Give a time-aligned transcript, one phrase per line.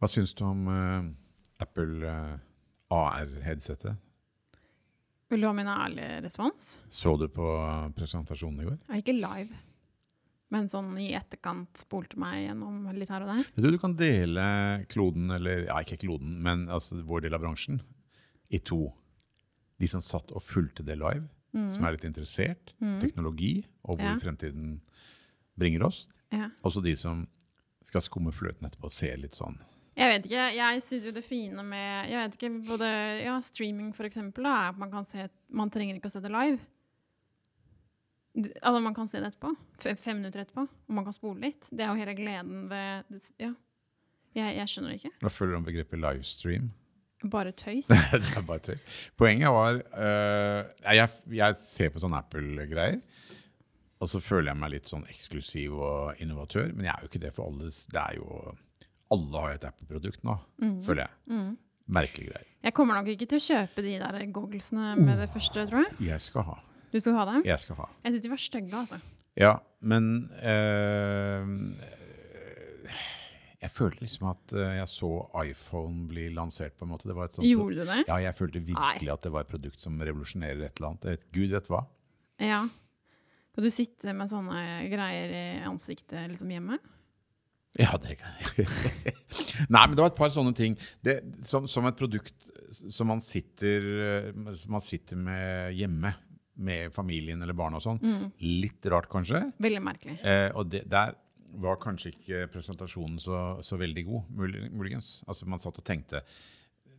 [0.00, 1.02] Hva syns du om uh,
[1.60, 2.36] Apple uh,
[2.96, 3.98] AR-headsetet?
[5.30, 6.70] Vil du ha min ærlige respons?
[6.90, 7.48] Så du på
[7.94, 8.78] presentasjonen i går?
[8.90, 9.58] Er ikke live.
[10.50, 13.44] Men sånn i etterkant spolte meg gjennom litt her og der.
[13.54, 14.46] Jeg tror du kan dele
[14.90, 17.78] kloden, eller ja, ikke kloden, men altså vår del av bransjen,
[18.50, 18.88] i to.
[19.78, 21.28] De som satt og fulgte det live,
[21.70, 22.72] som er litt interessert.
[23.02, 24.18] Teknologi og hvor Ja.
[24.18, 24.80] fremtiden
[25.58, 26.08] bringer oss.
[26.34, 26.50] Ja.
[26.66, 27.28] Også de som
[27.86, 29.60] skal skumme fløten etterpå og se litt sånn
[30.00, 33.90] Jeg vet ikke, jeg synes jo det fine med jeg vet ikke, både ja, streaming
[33.96, 36.60] for eksempel, da, er at man kan se Man trenger ikke å se det live.
[38.62, 39.50] Altså, man kan se det etterpå.
[39.82, 40.62] Fem, minutter etterpå.
[40.62, 41.66] Og man kan spole litt.
[41.68, 43.52] Det er jo hele gleden ved det Ja.
[44.30, 45.16] Jeg, jeg skjønner det ikke.
[45.24, 46.68] Hva føler du om begrepet livestream?
[47.32, 47.90] Bare tøys.
[48.12, 48.84] det er bare tøys.
[49.18, 53.00] Poenget var uh, jeg, jeg ser på sånne Apple-greier,
[54.00, 56.70] og så føler jeg meg litt sånn eksklusiv og innovatør.
[56.70, 57.74] Men jeg er jo ikke det for alle.
[57.90, 58.54] Det er jo
[59.10, 60.36] Alle har et Apple-produkt nå,
[60.86, 61.44] føler jeg.
[61.90, 62.46] Merkelige greier.
[62.62, 65.96] Jeg kommer nok ikke til å kjøpe de der gogglesene med det første, tror jeg.
[66.12, 66.58] Jeg skal ha.
[66.92, 67.42] Du skal ha dem?
[67.46, 67.88] Jeg skal ha.
[68.04, 69.00] Jeg syns de var stygge, altså.
[69.38, 69.52] Ja,
[69.86, 70.06] men
[70.42, 71.50] øh,
[73.60, 75.10] Jeg følte liksom at eh, jeg så
[75.44, 77.08] iPhone bli lansert, på en måte.
[77.10, 77.98] Det var et sånt, Gjorde du det?
[78.08, 81.10] Ja, jeg følte virkelig at det var et produkt som revolusjonerer et eller annet.
[81.10, 81.82] Vet, Gud vet hva.
[82.40, 82.62] Ja.
[83.50, 86.78] Kan du sitte med sånne greier i ansiktet liksom hjemme?
[87.78, 88.66] Ja, det kan jeg.
[89.74, 90.74] Nei, men det var et par sånne ting.
[91.06, 96.14] Det, som, som et produkt som man sitter, eh, som man sitter med hjemme,
[96.60, 98.00] med familien eller barna og sånn.
[98.42, 99.46] Litt rart, kanskje.
[99.62, 100.18] Veldig merkelig.
[100.26, 101.14] Eh, og det, der
[101.60, 104.34] var kanskje ikke presentasjonen så, så veldig god,
[104.70, 105.20] muligens.
[105.26, 106.22] Altså Man satt og tenkte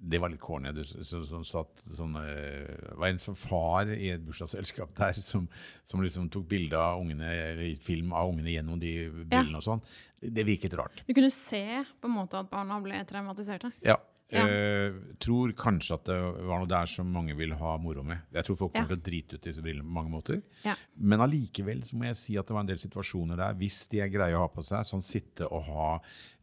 [0.02, 0.72] Det var litt corny.
[0.74, 5.46] Du, som, som satt sånn eh, var en som far i et bursdagsselskap der som,
[5.86, 9.84] som liksom tok bilde av ungene, eller film av ungene gjennom de brillene og sånn.
[10.22, 11.04] Det virket rart.
[11.08, 11.64] Du kunne se
[12.02, 13.74] på en måte at barna ble traumatiserte.
[13.86, 14.00] Ja.
[14.32, 14.46] Ja.
[14.48, 18.22] Eh, tror kanskje at det var noe der som mange vil ha moro med.
[18.34, 18.96] Jeg tror folk kommer Ja.
[18.96, 20.42] til å drite ut disse brillene på mange måter.
[20.64, 20.76] Ja.
[20.98, 24.00] Men allikevel så må jeg si at det var en del situasjoner der, hvis de
[24.02, 25.90] er greie å ha på seg, sånn sitte og ha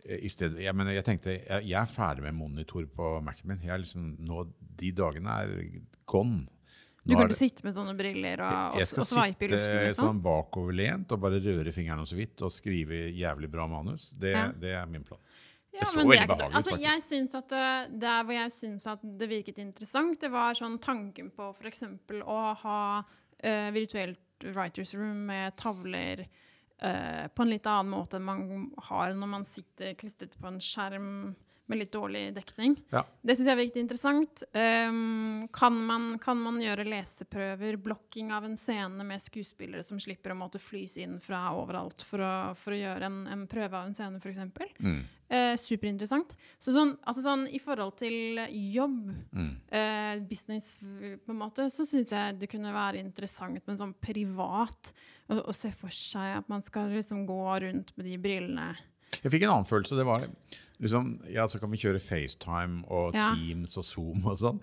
[0.05, 3.49] eh, i stedet, jeg, mener, jeg tenkte, jeg, jeg er ferdig med monitor på Mac-en
[3.49, 3.59] min.
[3.65, 4.47] Jeg er liksom, nå,
[4.79, 6.47] de dagene er gone.
[7.09, 9.65] Du kan ikke sitte med sånne briller og, og, jeg skal og sveipe i luften.
[9.65, 10.09] sitte Liksom.
[10.11, 14.11] sånn bakoverlent og bare røre fingrene så vidt og skrive jævlig bra manus.
[14.21, 15.21] Det, det er min plan.
[15.79, 16.87] Ja, det så men veldig det behagelig ut, altså, faktisk.
[16.89, 20.79] jeg synes at det, Der hvor jeg syns at det virket interessant, det var sånn
[20.83, 21.85] tanken på f.eks.
[22.25, 28.27] å ha uh, virtuelt writers room med tavler uh, på en litt annen måte enn
[28.27, 28.43] man
[28.91, 31.13] har når man sitter klistret på en skjerm
[31.69, 32.75] med litt dårlig dekning.
[32.95, 33.03] Ja.
[33.21, 34.43] Det syns jeg er viktig interessant.
[34.57, 40.33] Um, kan, man, kan man gjøre leseprøver, blokking av en scene med skuespillere som slipper
[40.33, 43.91] å måtte flys inn fra overalt for å, for å gjøre en, en prøve av
[43.91, 44.41] en scene, f.eks.?
[44.81, 44.99] Mm.
[45.29, 46.33] Uh, superinteressant.
[46.57, 48.41] Så sånn, altså sånn, I forhold til
[48.73, 48.99] jobb,
[49.29, 49.51] Mm.
[49.69, 54.93] uh, business, på en måte, så syns jeg det kunne være interessant, men sånn privat,
[55.29, 58.71] å, å se for seg at man skal liksom gå rundt med de brillene.
[59.21, 59.97] Jeg fikk en annen følelse.
[59.99, 60.25] Det var
[60.83, 63.33] liksom, ja, så kan vi kjøre FaceTime og Ja.
[63.35, 64.61] Teams og Zoom og sånn.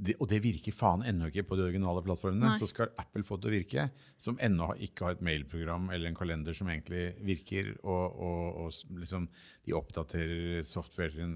[0.00, 2.54] Det, og det virker faen ennå ikke på de originale plattformene.
[2.54, 2.58] Nei.
[2.60, 3.82] Så skal Apple få det til å virke,
[4.16, 7.74] som ennå ikke har et mailprogram eller en kalender som egentlig virker.
[7.84, 9.28] Og, og, og liksom,
[9.66, 11.34] de oppdaterer softwaren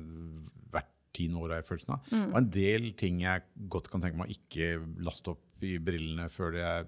[0.73, 2.09] hvert tiende år, har jeg følelsen av.
[2.11, 2.25] Mm.
[2.31, 4.71] Og en del ting jeg godt kan tenke meg å ikke
[5.05, 6.85] laste opp i brillene før de er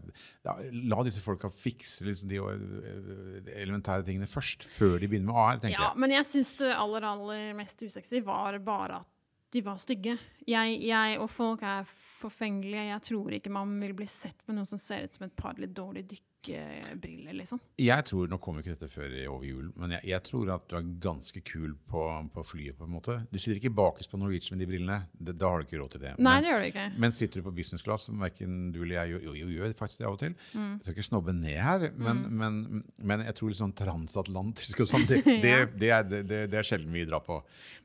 [0.46, 0.54] ja,
[0.92, 5.58] La disse folka fikse liksom, de øh, elementære tingene først, før de begynner med AR,
[5.62, 6.00] tenker Ja, jeg.
[6.04, 9.12] men jeg syns det aller, aller mest usexy var bare at
[9.54, 10.16] de var stygge.
[10.46, 12.86] Jeg, jeg og folk er forfengelige.
[12.92, 15.58] Jeg tror ikke man vil bli sett med noe som ser ut som et par
[15.58, 17.58] litt dårlige dykkebriller, liksom.
[17.82, 20.68] Jeg tror, Nå kommer ikke dette før i- over jul, men jeg, jeg tror at
[20.70, 22.02] du er ganske kul på,
[22.32, 22.76] på flyet.
[22.78, 23.16] på en måte.
[23.32, 24.98] Du sitter ikke bakerst på Norwegian med de brillene.
[25.18, 26.12] Det, da har du ikke råd til det.
[26.18, 26.86] Nei, men, det gjør du ikke.
[27.02, 29.98] men sitter du på business class, som verken du eller jeg jo, jo, gjør faktisk
[30.04, 30.72] det av og til Mm.
[30.76, 34.88] Jeg skal ikke snobbe ned her, men, men, men jeg tror litt sånn transatlantisk og
[34.90, 36.06] sånn, det, det, det, er,
[36.46, 37.40] det er sjelden vi drar på.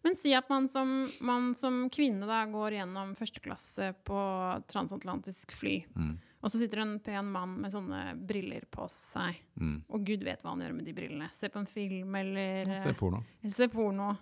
[0.05, 0.91] Men si at man som,
[1.25, 4.19] man som kvinne da går gjennom førsteklasse på
[4.67, 6.17] transatlantisk fly, Mm.
[6.43, 9.83] og så sitter det en pen mann med sånne briller på seg, Mm.
[9.89, 11.33] og gud vet hva han gjør med de brillene.
[11.33, 13.23] Se på en film eller Se porno.
[13.43, 14.17] eller se porno.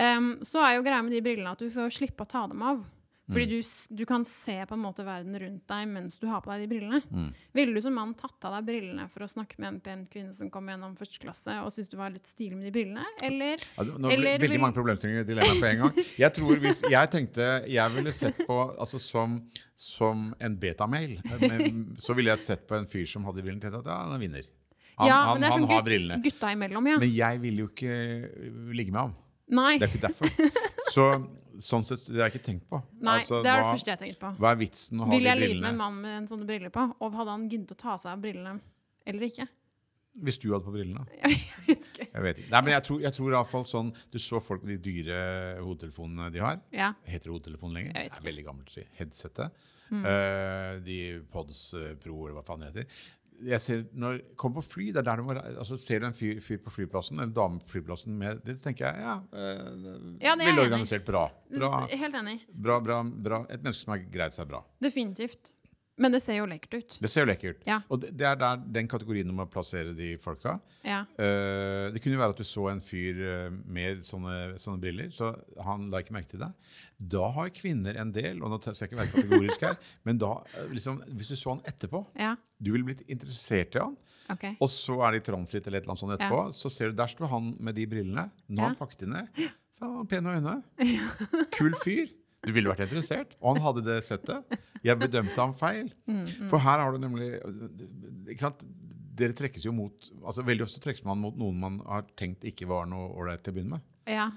[0.00, 2.62] Um, så er jo greia med de brillene at du skal slippe å ta dem
[2.62, 2.84] av.
[3.28, 3.50] Fordi Mm.
[3.52, 6.62] du, du kan se på en måte verden rundt deg mens du har på deg
[6.64, 7.02] de brillene.
[7.12, 7.26] Mm.
[7.54, 10.32] Ville du som mann tatt av deg brillene for å snakke med en pen kvinne
[10.34, 13.04] som kom gjennom første klasse, og syntes du var litt stilig med de brillene?
[13.22, 16.04] Eller Ja, nå Eller veldig vil- mange problemstillinger i dilemmaet på en gang.
[16.24, 19.42] Jeg tror hvis, jeg tenkte jeg ville sett på altså som,
[19.76, 21.18] som en betamail.
[22.00, 24.42] Så ville jeg sett på en fyr som hadde brillene, tenkt at ja, han vinner.
[24.98, 26.22] Han, Ja, han, men det er sånn har brillene.
[26.24, 26.96] gutta imellom, ja.
[26.98, 29.14] Men jeg vil jo ikke ligge med ham.
[29.50, 29.78] Nei.
[29.78, 30.28] Det er ikke derfor.
[30.94, 31.04] Så
[31.64, 32.80] sånn sett, det har jeg ikke tenkt på.
[33.02, 34.32] Nei, Altså, det er det første jeg tenker på.
[34.38, 36.72] hva er vitsen å ha Vil jeg lide med en mann med en sånne briller
[36.74, 36.84] på?
[37.00, 38.60] Og hadde han giddet å ta seg av brillene
[39.08, 39.48] eller ikke?
[40.18, 41.04] Hvis du hadde på brillene?
[41.22, 41.36] Jeg
[41.68, 42.06] vet ikke.
[42.08, 42.50] Jeg vet ikke.
[42.50, 44.90] Nei, men jeg tror, jeg tror i hvert fall sånn Du så folk med de
[44.90, 45.18] dyre
[45.62, 46.62] hodetelefonene de har.
[46.74, 46.88] Ja.
[47.06, 47.92] Heter det hodetelefon lenger?
[47.94, 48.72] Det er veldig gammelt.
[48.98, 49.54] Headsettet.
[49.92, 50.02] Mm.
[50.04, 50.96] Uh, de
[51.32, 51.60] Pods
[52.02, 52.98] Pro, eller hva faen det heter.
[53.46, 56.08] Jeg ser, når jeg kommer på fly, det er der du må, altså Ser du
[56.08, 59.14] en fyr, fyr på flyplassen, en dame på flyplassen med det, så tenker jeg ja,
[59.32, 61.04] øh, Ja, det er veldig organisert.
[61.06, 61.28] Bra.
[61.54, 62.40] Bra, Helt enig.
[62.50, 63.44] bra, bra, bra.
[63.50, 64.64] Et menneske som har greid seg bra.
[64.82, 65.52] Definitivt.
[65.98, 66.96] Men det ser jo lekkert ut.
[67.02, 67.64] Det ser jo lekkert ut.
[67.68, 67.80] Ja.
[67.90, 70.56] Og det, det er der, den kategorien om å plassere de folka.
[70.86, 71.02] Ja.
[71.18, 75.10] Uh, det kunne jo være at du så en fyr eh, med sånne, sånne briller,
[75.14, 75.32] så
[75.66, 76.74] han la ikke merke til deg.
[77.14, 80.34] Da har kvinner en del, og nå skal jeg ikke være kategorisk her, men da,
[80.54, 82.34] eh, liksom, hvis du så han etterpå, ja.
[82.58, 83.98] du ville blitt interessert i han,
[84.28, 84.58] Okay.
[84.60, 86.98] og så er det i transit eller et eller annet sånt etterpå, så ser du,
[86.98, 88.26] der står han med de brillene.
[88.52, 89.38] Nå har han pakket de ned.
[89.78, 90.56] Faen, pene øyne.
[91.56, 92.10] Kul fyr.
[92.46, 93.32] Du ville vært interessert.
[93.42, 94.58] Og han hadde det settet.
[94.86, 95.88] Jeg bedømte ham feil.
[96.50, 97.32] For her har du nemlig
[98.30, 98.62] ikke sant?
[99.18, 102.68] Dere trekkes jo mot altså Veldig ofte trekkes man mot noen man har tenkt ikke
[102.70, 103.88] var noe ålreit til å begynne med.
[104.06, 104.28] Ja.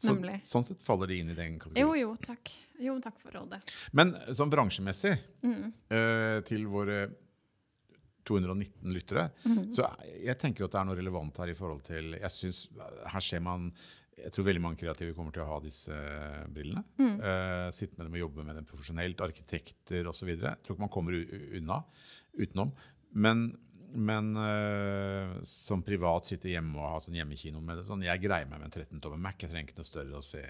[0.00, 0.36] Så, Nemlig.
[0.46, 1.82] sånn sett faller de inn i den kategorien.
[1.82, 2.52] jo, jo, takk.
[2.80, 3.58] Jo, takk for rådet.
[3.92, 5.10] Men sånn bransjemessig,
[5.44, 7.02] eh, til våre
[8.24, 9.26] 219 lyttere,
[9.74, 9.88] så
[10.22, 12.62] jeg tenker jo at det er noe relevant her i forhold til Jeg synes,
[13.10, 13.72] her ser man
[14.20, 15.96] jeg tror veldig mange kreative kommer til å ha disse
[16.52, 16.84] brillene.
[17.00, 19.22] Eh, sitte med dem og jobbe med dem profesjonelt.
[19.24, 20.32] Arkitekter osv.
[20.34, 21.80] Jeg tror ikke man kommer unna
[22.38, 22.72] utenom.
[23.12, 23.48] Men,
[23.94, 28.48] men uh, som privat sitte hjemme og ha sånn hjemmekino med det sånn, Jeg greier
[28.50, 29.38] meg med en 13-tommer Mac.
[29.40, 30.42] Jeg trenger ikke noe større å se.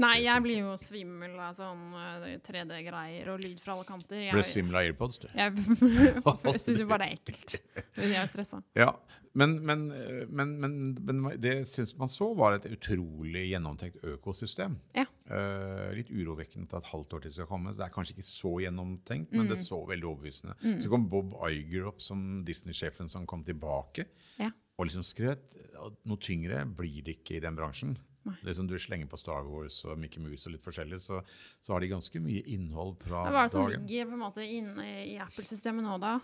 [0.00, 4.24] Nei, se jeg blir jo svimmel av sånn eh, 3D-greier og lyd fra alle kanter.
[4.30, 5.28] Ble Jeg, svimmel av AirPods, du.
[5.38, 7.58] jeg syns jo bare det er ekkelt.
[7.98, 8.60] Jeg er stressa.
[8.78, 8.92] Ja,
[9.38, 9.84] men, men,
[10.30, 14.78] men, men, men det syns man så var et utrolig gjennomtenkt økosystem.
[14.96, 15.04] Ja.
[15.28, 17.74] Uh, litt urovekkende at et halvt år til skal komme.
[17.74, 19.50] så Det er kanskje ikke så gjennomtenkt, men Mm.
[19.52, 20.54] det så veldig overbevisende.
[20.82, 22.44] Så kom Bob Iger opp som
[22.88, 24.06] Disney-sjefen som kom tilbake.
[24.38, 24.50] Ja.
[24.78, 25.56] Og liksom at
[26.04, 27.98] Noe tyngre blir det ikke i den bransjen.
[28.42, 31.22] Det er som Du slenger på Star Wars og Mickey Mouse og litt forskjellig, så,
[31.62, 33.32] så har de ganske mye innhold fra dagen.
[33.32, 36.18] Hva er det som ligger på en måte inne i Apple-systemet nå, da?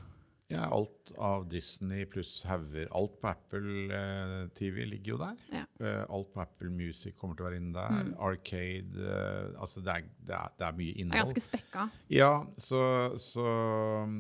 [0.53, 2.91] Ja, alt av Disney pluss hauger.
[2.93, 5.39] Alt på Apple eh, TV ligger jo der.
[5.55, 5.63] Ja.
[5.81, 8.11] Eh, alt på Apple Music kommer til å være inne der.
[8.21, 11.87] Arcade eh, Altså, det er, det, er, det er mye Det er ganske spekka.
[12.13, 12.83] Ja, så,
[13.23, 13.47] så
[14.05, 14.19] øh,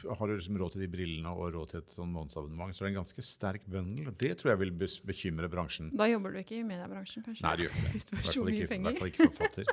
[0.00, 2.88] har du liksom råd til de brillene og råd til et sånn månedsabonnement, så er
[2.88, 4.08] det en ganske sterk bøndel.
[4.10, 5.92] og Det tror jeg vil bekymre bransjen.
[5.98, 7.44] Da jobber du ikke i mediebransjen, kanskje?
[7.46, 7.92] Nei, det gjør ikke det.
[8.02, 9.72] I hvert fall ikke, i hvert fall ikke forfatter.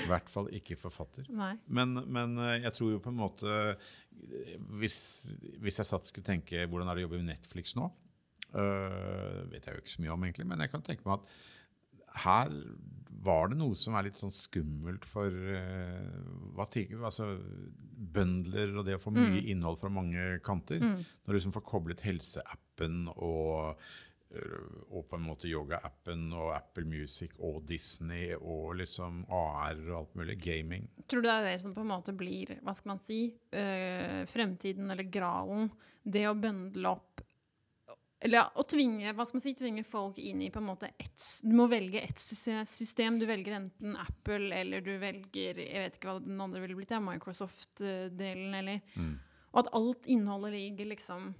[0.00, 1.32] I hvert fall ikke forfatter.
[1.80, 3.88] Men, men eh, jeg tror jo på en måte eh,
[4.80, 4.98] Hvis,
[5.62, 7.86] hvis jeg satt skulle tenke hvordan er det å jobbe med Netflix nå,
[8.52, 11.34] øh, vet jeg jo ikke så mye om egentlig, men jeg kan tenke meg at
[12.24, 12.54] her
[13.20, 16.20] var det noe som er litt sånn skummelt for uh,
[16.56, 17.34] hva tenker, altså,
[18.00, 20.80] bøndler og det å få mye innhold fra mange kanter.
[20.80, 23.76] Når du liksom får koblet helseappen og
[24.32, 29.96] øh, og på en måte yoga-appen og Apple Music og Disney og liksom AR og
[29.98, 30.38] alt mulig.
[30.40, 30.88] Gaming.
[31.04, 33.20] Tror du det er det som på en måte blir hva skal man si,
[33.52, 35.68] uh, fremtiden eller gralen?
[36.00, 37.09] Det å bøndle opp
[38.20, 40.90] Eller ja, å tvinge, hva skal man si, tvinge folk inn i på en måte
[41.00, 43.18] et, Du må velge ett system.
[43.18, 46.92] Du velger enten Apple eller du velger Jeg vet ikke hva den andre ville blitt,
[46.92, 48.80] ja, Microsoft-delen eller
[49.52, 51.32] Og at alt innholdet ligger liksom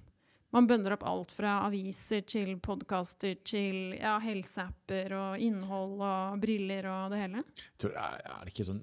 [0.51, 6.89] man bønder opp alt fra aviser til podkaster til ja, helseapper og innhold og briller
[6.91, 7.43] og det hele.
[7.79, 8.81] Tror- Er, er, det ikke sånn,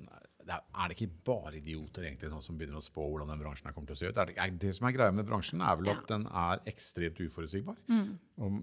[0.54, 3.90] er, er det ikke bare idioter egentlig som begynner å spå hvordan den bransjen kommer
[3.90, 4.20] til å se ut?
[4.20, 7.20] Er det, er det som er greia med bransjen, er vel at den er ekstremt
[7.22, 7.80] uforutsigbar.
[8.40, 8.60] Og,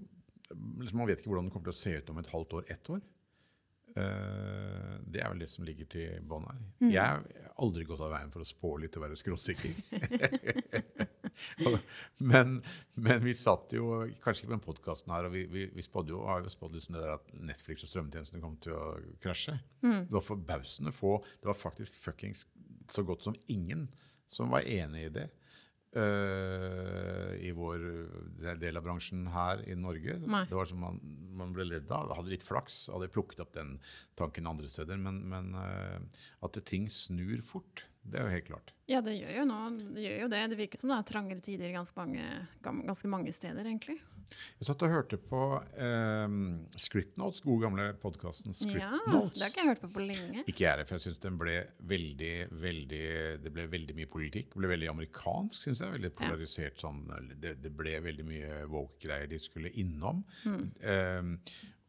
[0.82, 2.72] liksom, man vet ikke hvordan den kommer til å se ut om et halvt år,
[2.76, 3.04] ett år.
[3.96, 6.62] Uh, det er vel det som ligger til bånn her.
[6.84, 9.78] Jeg har aldri gått av veien for å spå litt og være skråsikker.
[12.32, 12.58] men,
[12.94, 16.14] men vi satt jo, kanskje ikke på den podkasten her, og vi, vi, vi spådde
[16.14, 18.84] jo, har jo spådd liksom det der at Netflix og strømmetjenestene kom til å
[19.22, 19.58] krasje.
[19.82, 21.18] Det var forbausende få.
[21.40, 22.46] Det var faktisk fuckings
[22.92, 23.88] så godt som ingen
[24.26, 25.26] som var enig i det.
[25.96, 27.84] Uh, I vår
[28.60, 30.18] del av bransjen her i Norge.
[30.28, 30.42] Nei.
[30.50, 30.98] Det var som man,
[31.38, 32.12] man ble ledd av.
[32.18, 33.78] Hadde litt flaks, hadde plukket opp den
[34.18, 35.00] tanken andre steder.
[35.00, 38.74] Men, men uh, at ting snur fort, det er jo helt klart.
[38.90, 39.60] Ja, det gjør jo nå.
[39.96, 40.42] Det gjør jo det.
[40.52, 42.26] Det virker som det er trangere tider ganske mange,
[42.62, 43.98] ganske mange steder, egentlig.
[44.58, 45.40] Jeg satt og hørte på
[45.78, 46.32] eh,
[46.82, 50.42] Scriptnotes, gode gamle podkasten Ja, det har ikke jeg hørt på på lenge.
[50.50, 51.54] Ikke jeg for jeg syns den ble
[51.92, 52.32] veldig,
[52.64, 53.04] veldig
[53.44, 54.50] Det ble veldig mye politikk.
[54.54, 55.94] Det ble veldig amerikansk, syns jeg.
[55.98, 57.04] Veldig polarisert sånn.
[57.34, 60.24] Det, det ble veldig mye woke-greier de skulle innom.
[60.46, 61.34] Eh,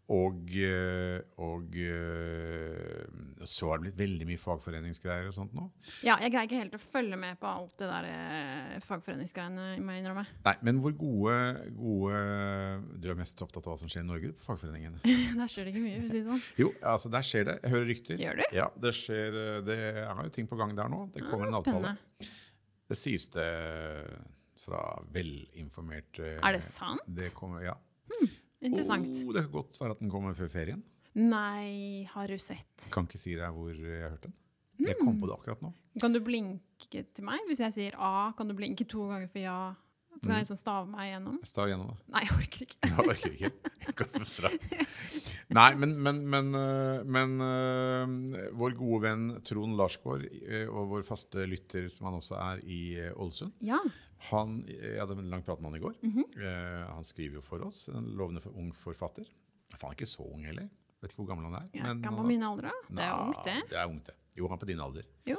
[0.07, 3.01] Og, eh, og eh,
[3.43, 5.65] så har det blitt veldig mye fagforeningsgreier og sånt nå.
[6.05, 9.97] Ja, jeg greier ikke helt å følge med på alt det der eh, fagforeningsgreiene, må
[9.97, 10.23] jeg innrømme.
[10.45, 11.35] Nei, men hvor gode,
[11.75, 12.21] gode
[13.03, 15.03] Du er mest opptatt av hva som skjer i Norge på fagforeningene?
[15.41, 16.43] Der skjer det ikke mye, for å si det sånn.
[16.63, 17.57] Jo, altså der skjer det.
[17.65, 18.23] Jeg hører rykter.
[18.23, 18.45] Gjør du?
[18.61, 21.03] Ja, det skjer eh, Det er jo ting på gang der nå.
[21.11, 21.93] Det kommer Ah, en avtale.
[21.97, 22.31] spennende.
[22.87, 23.51] Det sies det
[24.63, 24.79] fra
[25.13, 27.03] velinformerte Er det sant?
[27.05, 27.75] Det kommer, ja.
[28.65, 29.09] Interessant.
[29.25, 30.83] Oh, det kan godt være at den kommer før ferien.
[31.17, 32.89] Nei, har du sett?
[32.93, 34.35] Kan ikke si deg hvor jeg har hørt den.
[34.85, 35.71] Jeg kom på det akkurat nå.
[36.01, 37.41] Kan du blinke til meg?
[37.49, 39.57] Hvis jeg sier A, kan du blinke to ganger for ja?
[40.17, 41.35] Så kan jeg liksom stave meg gjennom?
[41.45, 41.95] Jeg gjennom, da.
[42.15, 42.77] Nei, jeg orker ikke.
[42.87, 43.51] Jeg orker ikke.
[43.85, 44.51] Jeg kommer fra.
[45.57, 51.05] Nei, men, men, men, øh, men øh, vår gode venn Trond Larsgaard, øh, og vår
[51.07, 52.79] faste lytter, som han også er i
[53.13, 53.77] Ålesund, Ja.
[54.31, 55.95] han, jeg hadde en lang prat med han i går.
[56.01, 56.25] Mhm.
[56.41, 59.29] Eh, han skriver jo for oss, en lovende for ung forfatter.
[59.77, 60.67] Han er ikke så ung heller.
[61.01, 61.67] Vet ikke hvor gammel han er.
[61.77, 62.71] ja han på min alder.
[62.89, 63.59] Det er ungt, det.
[63.69, 64.15] Det er ungt, det.
[64.37, 65.05] Jo, han er på din alder.
[65.29, 65.37] Jo,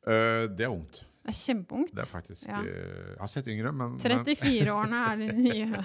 [0.00, 1.02] Uh, det er ungt.
[1.30, 1.94] Det er kjempeungt.
[1.94, 2.60] Det er faktisk Ja.
[2.66, 5.84] eh, Jeg har sett yngre, men, men 34-årene er de nye.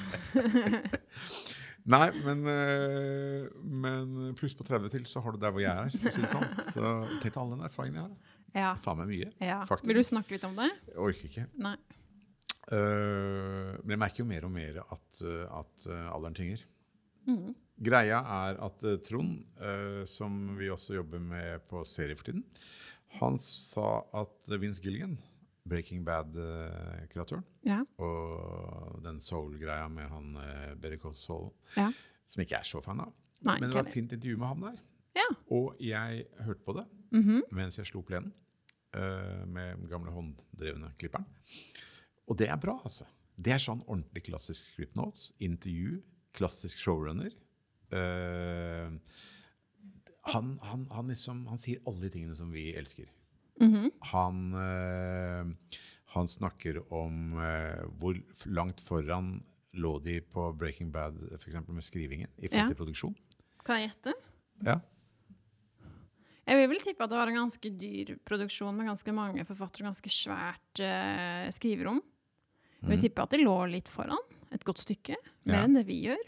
[1.85, 5.91] Nei, men, eh, men pluss på 30 til, så har du der hvor jeg er.
[5.93, 6.47] For å si det sånn.
[6.71, 8.15] Så tenk deg all den erfaringen jeg har.
[8.55, 8.71] Ja.
[8.81, 9.27] Faen meg mye.
[9.43, 9.59] ja.
[9.69, 9.89] Faktisk.
[9.91, 10.71] Vil du snakke litt om det?
[10.89, 11.45] Jeg orker ikke.
[11.61, 11.75] Nei.
[12.65, 15.21] Uh, men jeg merker jo mer og mer at,
[15.59, 16.63] at alderen tynger.
[17.29, 17.51] Mm.
[17.85, 22.41] Greia er at Trond, uh, som vi også jobber med på serie for tiden,
[23.19, 25.13] han sa at Vince Gilligan,
[25.67, 27.79] Breaking Bad-kreatøren, Ja.
[27.97, 30.99] og den soul-greia med han uh, Better
[31.75, 31.91] Ja.
[32.27, 33.13] som ikke er så fan av,
[33.45, 34.77] Nei, men det var et fint intervju med ham der.
[35.15, 35.25] Ja.
[35.51, 37.43] Og jeg hørte på det Mhm.
[37.51, 38.33] mens jeg slo plenen
[38.95, 41.25] uh, med den gamle hånddrevne klipperen.
[42.27, 43.05] Og det er bra, altså.
[43.37, 46.01] Det er sånn ordentlig klassisk script notes, intervju,
[46.33, 47.31] klassisk showrunner.
[47.91, 48.97] Uh,
[50.33, 53.05] han, han, han, liksom, han sier alle de tingene som vi elsker.
[53.61, 53.91] Mhm.
[54.11, 55.79] Han, eh,
[56.15, 59.37] han snakker om eh, hvor langt foran
[59.75, 62.67] lå de på Breaking Bad for eksempel, med skrivingen i forhold Ja.
[62.67, 63.15] til produksjon.
[63.65, 64.13] Kan jeg gjette?
[64.63, 64.79] Ja.
[66.45, 69.81] Jeg vil vel tippe at det var en ganske dyr produksjon med ganske mange forfattere
[69.87, 72.01] og ganske svært uh, skriverom.
[72.83, 74.21] Jeg vil tippe at de lå litt foran
[74.53, 75.15] et godt stykke.
[75.49, 75.63] Mer Ja.
[75.65, 76.21] enn det vi gjør.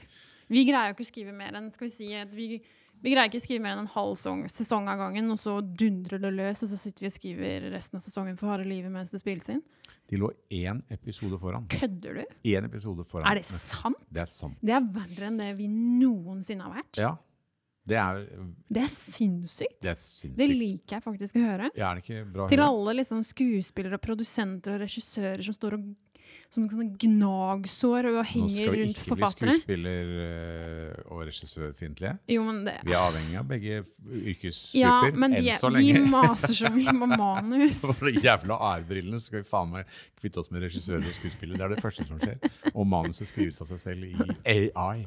[0.50, 2.64] Vi greier jo ikke å skrive mer enn skal vi si, at vi,
[3.04, 5.58] vi greier ikke å skrive mer enn en halv sesong, sesong av gangen, og så
[5.62, 8.92] dundrer det løs, og så sitter vi og skriver resten av sesongen for harde livet
[8.94, 9.62] mens det spilles inn.
[10.08, 11.66] De lå én episode foran.
[11.68, 12.36] Kødder du?
[12.54, 13.28] Én episode foran.
[13.32, 13.98] Er det sant?
[14.10, 14.58] Det er sant.
[14.64, 17.02] Det er verre enn det vi noensinne har vært.
[17.02, 17.16] Ja.
[17.88, 18.18] Det er,
[18.68, 19.78] Det er sinnssykt.
[19.80, 20.36] det er sinnssykt.
[20.42, 21.70] Det liker jeg faktisk å høre.
[21.80, 22.68] Ja, er det ikke bra å Til høre?
[22.74, 25.86] alle liksom skuespillere, og produsenter og regissører som står og
[26.54, 29.18] som sånne gnagsår og henger rundt forfatterne.
[29.18, 32.14] Nå skal vi ikke bli skuespiller- eh, og regissørfiendtlige.
[32.34, 35.82] Jo, men det Vi er avhengig av begge yrkesgrupper Ja, men de, enn så de
[35.84, 36.06] lenge.
[36.16, 37.78] maser så mye på manus.
[38.00, 39.86] For de jævla AR-brillene skal vi faen meg
[40.22, 41.58] kvitte oss med regissører og skuespillere.
[41.60, 42.40] Det er det første som skjer.
[42.74, 45.06] Og manuset skrives av seg selv i AI.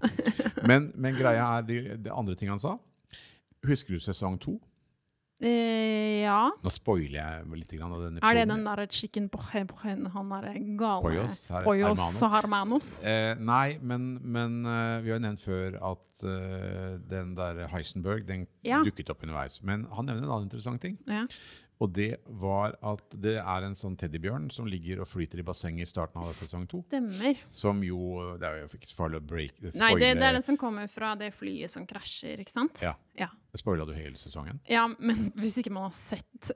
[0.68, 2.76] Men, men greia er de, de andre ting han sa.
[3.66, 4.60] Husker du sesong to?
[5.40, 6.50] Eh, ja.
[6.60, 10.28] Nå spoiler jeg litt grann av denne Er det den derre chicken poche, poche, han
[10.34, 12.20] derre gale Poyos, her- Poyos Hermanos.
[12.34, 12.88] Hermanos?
[13.02, 18.26] Eh, nei, men, men uh, vi har jo nevnt før at uh, den der Heisenberg
[18.28, 18.82] den Ja.
[18.84, 19.62] dukket opp underveis.
[19.64, 20.98] Men han nevner en annen interessant ting.
[21.08, 21.24] Ja.
[21.80, 22.10] Og det
[22.40, 26.20] var at det er en sånn teddybjørn som ligger og flyter i bassenget i starten
[26.20, 26.82] av sesong to.
[26.90, 27.40] Stemmer.
[27.50, 30.36] Som jo Det er jo ikke så farlig å break det Nei, det, det er
[30.36, 32.82] den som kommer fra det flyet som krasjer, ikke sant?
[32.84, 32.92] Ja.
[33.16, 33.30] ja.
[33.56, 34.60] Spoila du hele sesongen?
[34.68, 36.52] Ja, men hvis ikke man har sett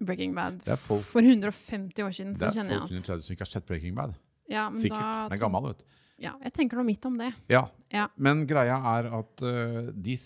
[0.00, 3.08] Breaking Bad folk- for 150 år siden, Det så er kjenner folk at under er
[3.14, 4.14] 30 som ikke har sett Breaking Bad.
[4.48, 5.00] ja, men Sikkert.
[5.00, 5.84] da Den er gammel, vet du.
[6.20, 7.30] Ja, jeg tenker noe midt om det.
[7.48, 7.62] Ja.
[7.88, 8.08] Ja.
[8.20, 10.16] Men greia er at uh, de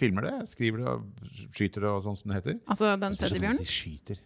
[0.00, 2.58] filmer det, skriver det og skyter det og sånn som det heter.
[2.72, 3.60] Altså den teddybjørnen.
[3.62, 4.18] De skyter.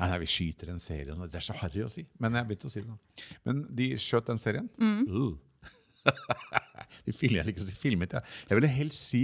[0.00, 1.12] Ja, nei, vi skyter en serie.
[1.12, 2.06] Det er så harry å si.
[2.22, 2.88] Men jeg begynte å si det.
[2.88, 3.26] nå.
[3.44, 4.70] Men de skjøt den serien.
[4.80, 5.02] Mm.
[5.12, 5.34] Uh.
[7.04, 8.22] de, filmet, jeg liker å si filmet, ja.
[8.48, 9.18] jeg ville helst si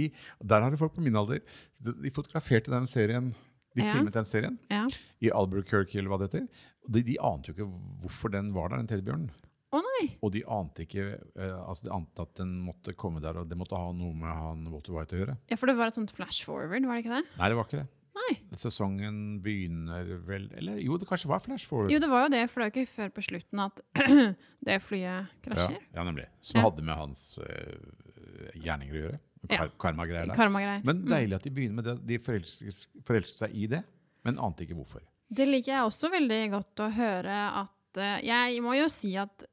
[0.45, 1.41] Der har du folk på min alder.
[1.81, 3.31] De, de fotograferte den serien.
[3.77, 3.91] De Ja.
[3.93, 4.83] filmet den serien Ja.
[5.21, 6.45] i Albuquerque, eller hva det heter.
[6.87, 7.67] De, de ante jo ikke
[8.03, 9.31] hvorfor den var der, den teddybjørnen.
[9.75, 10.05] Nei!
[10.23, 13.57] Og de ante ikke eh, altså de ante at den måtte komme der, og det
[13.59, 15.35] måtte ha noe med han Walter White å gjøre.
[15.51, 17.23] Ja, for det var et sånt flash forward, var det ikke det?
[17.39, 17.87] Nei, det var ikke det.
[18.17, 18.31] Nei.
[18.57, 21.91] Sesongen begynner vel Eller jo, det kanskje var flash forward.
[21.93, 23.81] Jo, det var jo det, for det er jo ikke før på slutten at
[24.67, 25.83] det flyet krasjer.
[25.93, 26.25] ja, nemlig.
[26.41, 26.63] Som Ja.
[26.65, 29.19] hadde med hans uh, gjerninger å gjøre.
[29.47, 29.67] Kar Ja.
[29.79, 30.35] Karmagreier der.
[30.35, 31.95] Karma Men deilig at de begynner med det.
[32.09, 33.83] De forelsket, forelsket seg i det,
[34.25, 35.05] men ante ikke hvorfor.
[35.29, 39.43] Det liker jeg også veldig godt å høre at eh, Jeg må jo si at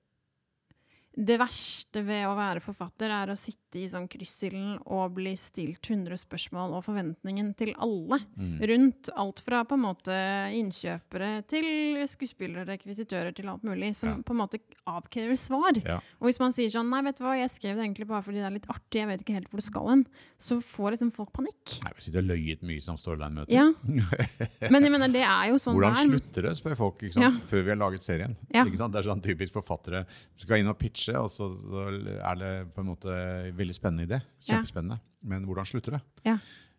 [1.17, 5.87] det verste ved å være forfatter er å sitte i sånn kryssilden og bli stilt
[5.87, 8.59] 100 spørsmål og forventningen til alle Mm.
[8.67, 9.11] rundt.
[9.17, 10.11] Alt fra på en måte
[10.59, 11.65] innkjøpere til
[12.11, 14.17] skuespillere, rekvisitører til alt mulig, som Ja.
[14.23, 15.73] på en måte avkrever svar.
[15.85, 15.97] Ja.
[16.21, 18.39] Og hvis man sier sånn Nei, vet du hva, jeg skrev det egentlig bare fordi
[18.39, 20.07] det er litt artig, jeg vet ikke helt hvor det skal hen,
[20.39, 21.83] så får liksom folk panikk.
[21.85, 23.51] Nei, Vi sitter og løyet mye som storyline-møter.
[23.51, 23.73] Ja.
[24.71, 26.09] Men jeg mener, det er jo sånn Hvordan er.
[26.09, 27.43] slutter det, spør folk, ikke sant?
[27.49, 28.37] før vi har laget serien.
[28.53, 28.93] Ikke sant?
[28.95, 30.05] Det er sånn typisk forfattere
[30.35, 33.19] som skal inn og pitche, og så, så er det på en måte
[33.57, 34.21] veldig spennende idé.
[34.47, 35.01] Kjempespennende.
[35.25, 36.03] Men hvordan slutter det?
[36.27, 36.39] Ja.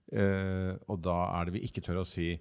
[0.10, 2.36] Uh, og da er det vi ikke tør å si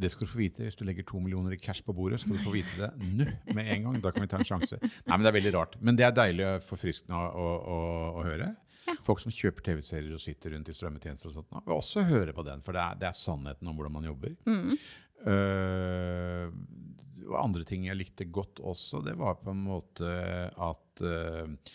[0.00, 2.22] det skal du få vite hvis du legger to millioner i cash på bordet.
[2.22, 3.98] skal du få vite det nå med en gang.
[4.00, 4.78] Da kan vi ta en sjanse.
[4.80, 5.76] Nei, men Det er veldig rart.
[5.84, 7.76] Men det er deilig og forfriskende å, å,
[8.16, 8.48] å, høre.
[8.86, 8.96] Ja.
[9.04, 12.46] Folk som kjøper TV-serier og sitter rundt i strømmetjenester og sånt, vil også høre på
[12.48, 12.64] den.
[12.64, 14.32] For det er, det er sannheten om hvordan man jobber.
[14.48, 14.72] Mm.
[15.20, 20.10] og andre ting jeg likte godt også, det var på en måte
[20.50, 21.74] at eh,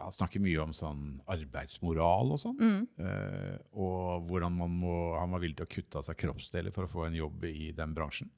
[0.00, 2.60] Han snakker mye om sånn arbeidsmoral og sånn.
[2.96, 6.88] Eh, og hvordan man må, han var villig til å kutte av seg kroppsdeler for
[6.88, 8.30] å få en jobb i den bransjen.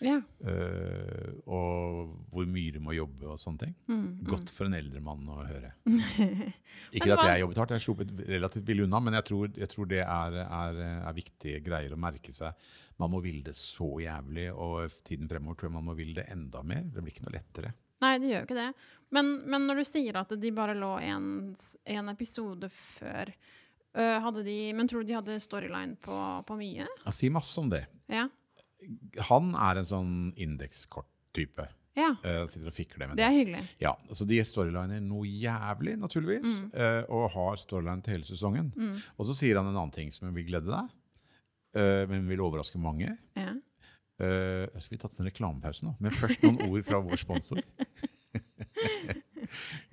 [0.00, 0.16] Ja.
[0.40, 3.74] Uh, og hvor mye du må jobbe og sånne ting.
[4.24, 5.74] Godt for en eldre mann å høre.
[6.96, 9.90] Ikke at jeg jobbet hardt, jeg sluppet relativt billig unna, men jeg tror, jeg tror
[9.90, 12.56] det er, er, er viktige greier å merke seg.
[13.00, 16.26] Man må ville det så jævlig, og tiden fremover tror jeg man må ville det
[16.34, 16.82] enda mer.
[16.92, 17.72] Det blir ikke noe lettere.
[18.00, 18.68] Nei, det gjør jo ikke det.
[19.16, 21.26] Men, men når du sier at de bare lå en,
[21.96, 23.32] en episode før
[23.90, 26.14] de, Men tror du de hadde storyline på,
[26.46, 26.86] på mye?
[27.08, 27.82] Jeg sier masse om det.
[28.08, 28.28] Ja.
[29.28, 31.66] Han er en sånn indekskort-type.
[31.98, 32.12] ja.
[32.24, 33.26] Uh, sitter og fikler med Det det.
[33.26, 33.62] er hyggelig.
[33.82, 38.70] Ja, Så De storyliner noe jævlig, naturligvis, eh, og har storyline til hele sesongen.
[39.18, 40.88] Og så sier han en annen ting som vil glede deg,
[41.76, 43.16] eh, men vil overraske mange.
[43.38, 43.56] Ja.
[44.20, 45.94] Uh, skal vi tatt en reklamepause nå?
[45.96, 47.62] Men først noen ord fra vår sponsor.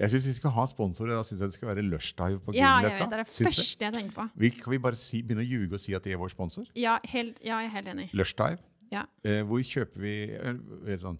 [0.01, 1.13] jeg syns vi skal ha sponsorer.
[1.15, 2.97] Da syns jeg det skal være Lushdive på ja, Grünerløkka.
[2.97, 4.27] Ja, Det er det første jeg tenker på.
[4.43, 6.67] Vi, kan vi bare si, begynne å ljuge og si at de er vår sponsor?
[6.75, 8.09] Ja, helt, ja jeg er helt enig.
[8.17, 8.59] Lushdive.
[8.91, 9.03] Ja.
[9.27, 11.17] Eh, hvor kjøper vi eh, sånn,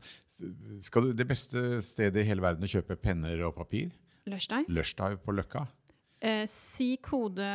[0.84, 3.91] skal du, Det beste stedet i hele verden å kjøpe penner og papir?
[4.28, 4.67] Lushdive.
[4.72, 5.65] Lushdive på Løkka.
[6.24, 7.48] Eh, si kode,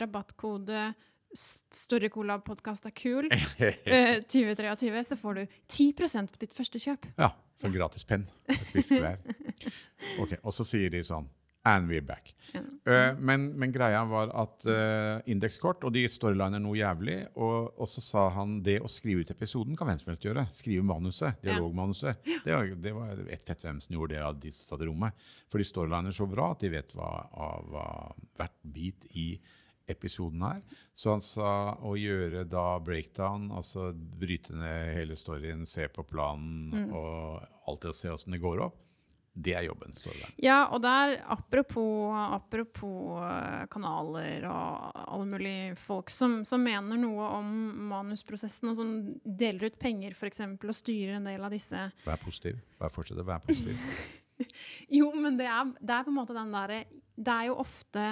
[0.00, 0.90] rabattkode
[1.34, 3.28] Større Cola-podkast er kul.
[3.30, 7.10] uh, 2023, så får du 10% på ditt første kjøp.
[7.18, 8.26] Ja, for en gratis penn.
[8.50, 9.20] Et viskelær.
[10.22, 11.28] Ok, Og så sier de sånn
[11.68, 12.30] And we're back.
[12.54, 12.60] Ja.
[12.88, 17.18] Uh, men, men greia var at uh, indekskort og de storyliner noe jævlig.
[17.36, 20.46] Og, og så sa han det å skrive ut episoden kan hvem som helst gjøre.
[20.56, 22.24] Skrive manuset, dialogmanuset.
[22.46, 24.88] Det, var, det var ett fett hvem som gjorde det av de som satt i
[24.88, 25.28] rommet.
[25.52, 27.86] For de storyliner så bra at de vet hva, av hva
[28.40, 29.34] hvert bit i
[29.90, 30.60] episoden her.
[30.94, 31.52] Så han sa
[31.86, 38.14] å gjøre da breakdown, altså bryte ned hele storyen, se på planen og alltid se
[38.14, 38.78] åssen det går opp,
[39.32, 40.28] det er jobben, står det.
[40.42, 47.28] Ja, og der, apropos, apropos eh, kanaler og alle mulige folk som, som mener noe
[47.38, 47.52] om
[47.92, 52.58] manusprosessen, og som deler ut penger f.eks., og styrer en del av disse Vær positiv.
[52.80, 53.84] Vær fortsett å være positiv.
[54.88, 56.78] Jo, men det er, det er på en måte den derre
[57.12, 58.04] Det er jo ofte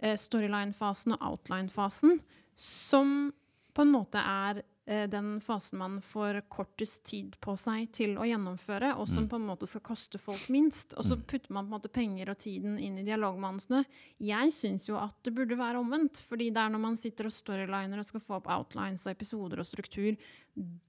[0.00, 2.20] storyline-fasen og outline-fasen
[2.58, 3.32] som
[3.74, 8.24] på en måte er eh, den fasen man får kortest tid på seg til å
[8.24, 10.94] gjennomføre, og som på en måte skal koste folk minst.
[10.96, 13.82] Og så putter man på en måte penger og tiden inn i dialogmanusene.
[14.24, 17.36] Jeg syns jo at det burde være omvendt, fordi det er når man sitter og
[17.36, 20.16] storyliner og skal få opp outlines og episoder og struktur,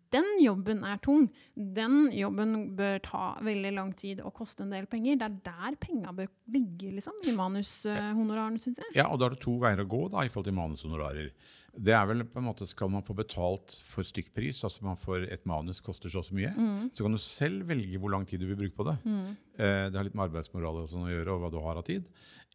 [0.10, 1.28] den jobben er tung.
[1.54, 5.20] Den jobben bør ta veldig lang tid og koste en del penger.
[5.20, 8.96] Det er der penga bør ligge, liksom, i manushonorarene, syns jeg.
[8.98, 11.30] Ja, og da er det to veier å gå da, i forhold til manushonorarer.
[11.80, 15.30] Det er vel på en måte, Skal man få betalt for stykkpris, altså man får
[15.32, 16.52] et manus koster så og så mye,
[16.92, 18.98] så kan du selv velge hvor lang tid du vil bruke på det.
[19.60, 21.86] Eh, det har litt med arbeidsmoral og sånn å gjøre, og hva du har av
[21.88, 22.04] tid.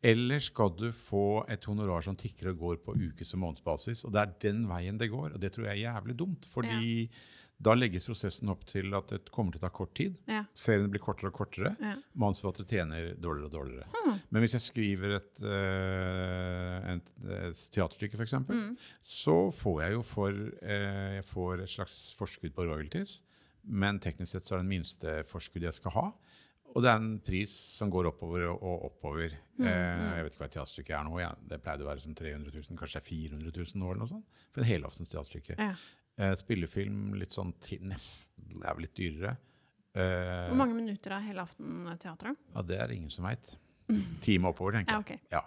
[0.05, 4.05] Eller skal du få et honorar som tikker og går på ukes- og månedsbasis?
[4.05, 6.45] Og det er den veien det går, og det tror jeg er jævlig dumt.
[6.45, 7.09] fordi
[7.65, 10.17] da legges prosessen opp til at det kommer til å ta kort tid.
[10.31, 10.43] Ja.
[10.57, 11.73] Seriene blir kortere og kortere.
[11.81, 11.95] Ja.
[12.21, 14.15] Manusforfattere tjener dårligere og dårligere.
[14.35, 18.75] Men hvis jeg skriver et, uh, et, et teaterstykke, f.eks., Mm.
[19.03, 23.21] så får jeg jo for uh, Jeg får et slags forskudd på royalties.
[23.65, 26.07] Men teknisk sett så er det minste forskuddet jeg skal ha.
[26.75, 29.31] Og det er en pris som går oppover og, oppover.
[29.57, 31.13] Mm, Eh, jeg vet ikke hva et teaterstykke er nå.
[31.23, 31.29] Ja.
[31.49, 34.41] Det pleide å være som 300 000, kanskje er 400 000 nå, eller noe sånt.
[34.51, 35.55] For en helaftens teaterstykke.
[35.55, 35.69] Ja.
[36.19, 39.33] Eh, spillefilm litt sånn ti, nesten Det er vel litt dyrere.
[39.95, 42.37] Eh, Hvor mange minutter er hele aftenteatret?
[42.55, 43.57] ja, det er det ingen som veit.
[44.23, 44.95] Time oppover, tenker jeg.
[44.95, 45.17] Ja, okay.
[45.17, 45.33] ok.
[45.33, 45.43] Ja.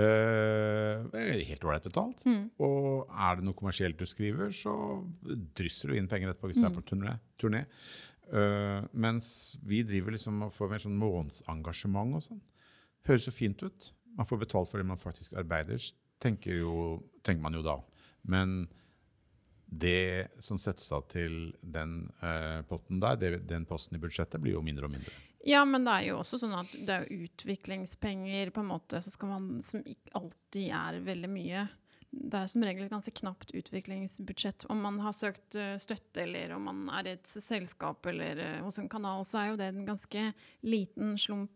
[0.00, 2.22] Eh, er helt ålreit betalt.
[2.28, 2.44] Mm.
[2.62, 4.72] Og er det noe kommersielt du skriver, så
[5.58, 6.78] drysser du inn penger etterpå hvis det er Mm.
[6.78, 7.14] på turné.
[7.40, 7.66] turné.
[8.32, 12.40] Eh, mens vi driver liksom og får mer sånn månedsengasjement og sånn.
[13.06, 13.92] Høres så fint ut.
[14.16, 15.80] Man får betalt for det man faktisk arbeider,
[16.20, 17.80] tenker, jo, tenker man jo da.
[18.24, 18.68] Men
[19.70, 24.56] det som settes av til den eh, potten der, det, den posten i budsjettet, blir
[24.56, 25.14] jo mindre og mindre.
[25.46, 29.00] Ja, men det er jo også sånn at det er jo utviklingspenger på en måte,
[29.24, 31.62] man, som ikke alltid er veldig mye.
[32.10, 34.66] Det er som regel et ganske knapt utviklingsbudsjett.
[34.68, 38.64] Om man har søkt uh, støtte, eller om man er i et selskap eller uh,
[38.66, 40.26] hos en kanal, så er jo det en ganske
[40.66, 41.54] liten slump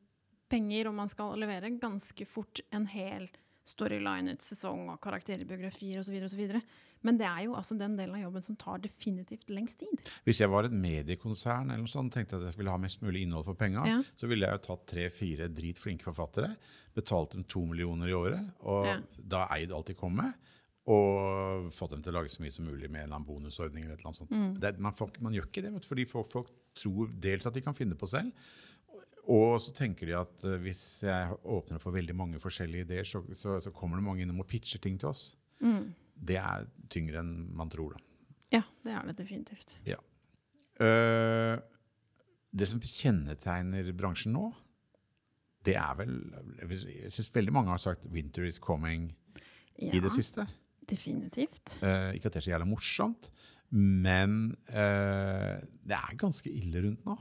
[0.49, 3.27] penger, og man skal levere ganske fort en hel
[3.67, 6.21] storyline, et sesong og karakterbiografier osv.
[6.29, 6.45] osv.
[7.05, 10.09] Men det er jo altså den delen av jobben som tar definitivt lengst tid.
[10.25, 13.23] Hvis jeg var et mediekonsern eller noe sånt, tenkte at jeg ville ha mest mulig
[13.27, 13.99] innhold for penga, Ja.
[14.17, 16.55] så ville jeg jo tatt tre-fire dritflinke forfattere,
[16.97, 18.99] betalt dem to millioner i året, og Ja.
[19.19, 20.33] da eid alt de kom med,
[20.87, 23.85] og fått dem til å lage så mye som mulig med en eller annen bonusordning.
[23.85, 24.31] eller et eller annet sånt.
[24.31, 24.61] Mm.
[24.61, 27.75] Det, man, folk, man gjør ikke det, fordi folk, folk tror dels at de kan
[27.75, 28.33] finne på selv,
[29.27, 33.23] og så tenker de at eh, hvis jeg åpner for veldig mange forskjellige ideer, så,
[33.33, 35.35] så, så kommer det mange innom og pitcher ting til oss.
[36.15, 37.97] Det er tyngre enn man tror.
[37.97, 38.05] da.
[38.55, 39.77] Ja, det er det definitivt.
[39.89, 39.99] Ja.
[40.79, 41.59] Uh,
[42.55, 44.49] det som kjennetegner bransjen nå,
[45.65, 46.13] det er vel
[46.69, 49.15] Jeg syns veldig mange har sagt 'winter is coming'
[49.79, 50.47] Ja, i det siste.
[50.87, 51.79] definitivt.
[51.83, 53.31] Uh, ikke at det er så jævla morsomt,
[53.71, 57.17] men uh, det er ganske ille rundt nå.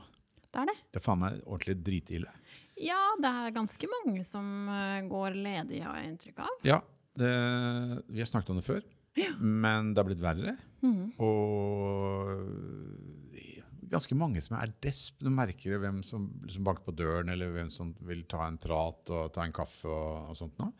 [0.52, 0.76] Det er det.
[0.92, 2.30] Det er faen meg ordentlig dritille.
[2.78, 4.68] Ja, det er ganske mange som
[5.08, 6.54] går ledige, har jeg inntrykk av.
[6.66, 6.80] Ja,
[7.20, 7.34] det,
[8.08, 8.84] vi har snakket om det før,
[9.40, 10.56] men det har blitt verre.
[11.22, 12.32] Og
[13.94, 15.20] ganske mange som er desp.
[15.22, 19.12] Du merker hvem som liksom banker på døren, eller hvem som vil ta en prat
[19.14, 20.58] og ta en kaffe og, og sånt.
[20.60, 20.70] Nå.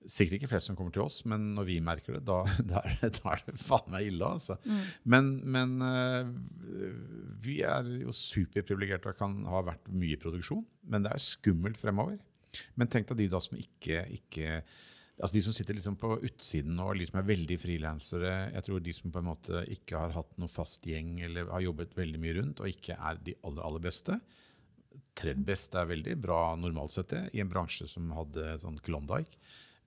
[0.00, 2.40] Sikkert ikke flest som kommer til oss, men når vi merker det, da,
[2.72, 4.32] da, det, da er det faen meg ille.
[4.38, 4.56] Altså.
[5.04, 6.32] Men, men øh,
[7.44, 11.80] vi er jo superprivilegerte og kan ha vært mye i produksjon, men det er skummelt
[11.80, 12.18] fremover.
[12.80, 14.62] Men tenk deg de da som ikke, ikke
[15.20, 18.34] altså De som sitter liksom på utsiden og liksom er veldig frilansere.
[18.54, 21.64] Jeg tror de som på en måte ikke har hatt noe fast gjeng eller har
[21.64, 24.20] jobbet veldig mye rundt og ikke er de aller, aller beste.
[25.20, 29.36] Tredje best er veldig bra normalt sett det, i en bransje som hadde sånn Klondyke.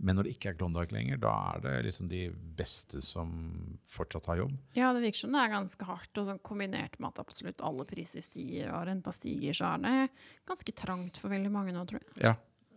[0.03, 2.23] Men når det ikke er Klondyke lenger, da er det liksom de
[2.57, 3.31] beste som
[3.93, 4.55] fortsatt har jobb.
[4.75, 7.85] Ja, det virker som det er ganske hardt, og sånn kombinert med at absolutt alle
[7.87, 9.95] priser stiger og renta stiger, så er det
[10.49, 12.17] ganske trangt for veldig mange nå, tror jeg.
[12.25, 12.33] Ja.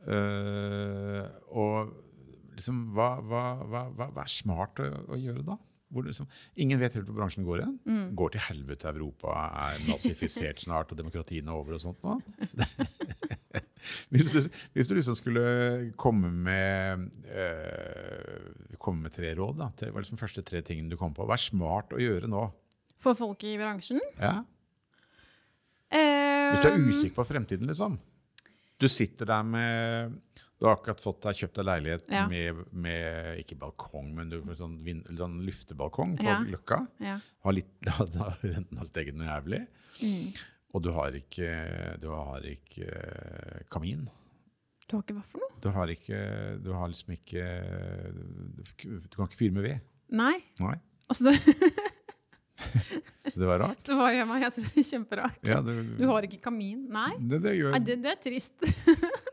[0.07, 1.97] øh, og
[2.57, 5.59] liksom, hva, hva, hva, hva, er smart å, å gjøre da?
[5.97, 6.27] Liksom,
[6.61, 7.77] ingen vet helt hvor bransjen går igjen.
[8.19, 9.37] Går til helvete Europa,
[9.69, 12.17] er nazifisert snart, og demokratiene er over og sånt nå.
[12.51, 12.89] Så det,
[14.13, 15.47] hvis, du, hvis du liksom skulle
[16.01, 20.93] komme med, øh, komme med tre råd, da, til, hva er liksom første tre tingene
[20.93, 21.25] du kom på?
[21.29, 22.45] Hva er smart å gjøre nå?
[23.01, 24.41] For folk i bransjen Ja?
[25.87, 27.97] Hvis du er eh, usikker på fremtiden, liksom.
[28.77, 30.17] Du sitter der med
[30.59, 32.23] Du har akkurat fått deg kjøpt deg leilighet Ja.
[32.31, 36.39] med, med ikke balkong, men du sånn, vind, sånn luftebalkong på Ja.
[36.49, 36.79] Løkka.
[37.05, 37.19] Ja.
[37.45, 39.61] Har litt, da har renten halvt egen og jævlig.
[40.01, 40.31] Mm.
[40.77, 41.51] Og du har ikke,
[42.01, 44.07] du har ikke uh, kamin.
[44.87, 45.53] Du har ikke hva for noe?
[45.61, 46.19] Du har ikke
[46.63, 47.43] Du har liksom ikke
[48.87, 49.81] Du kan ikke fyre med ved.
[50.15, 50.37] Nei.
[50.63, 50.77] Nei.
[51.11, 51.41] Altså, det,
[53.33, 53.83] Så det var rart.
[53.83, 55.41] så hva gjør jeg synes det er kjemperart.
[55.51, 56.87] Ja, du, Du har ikke kamin?
[56.95, 57.11] Nei.
[57.19, 58.55] det, det gjør Nei det, det er trist.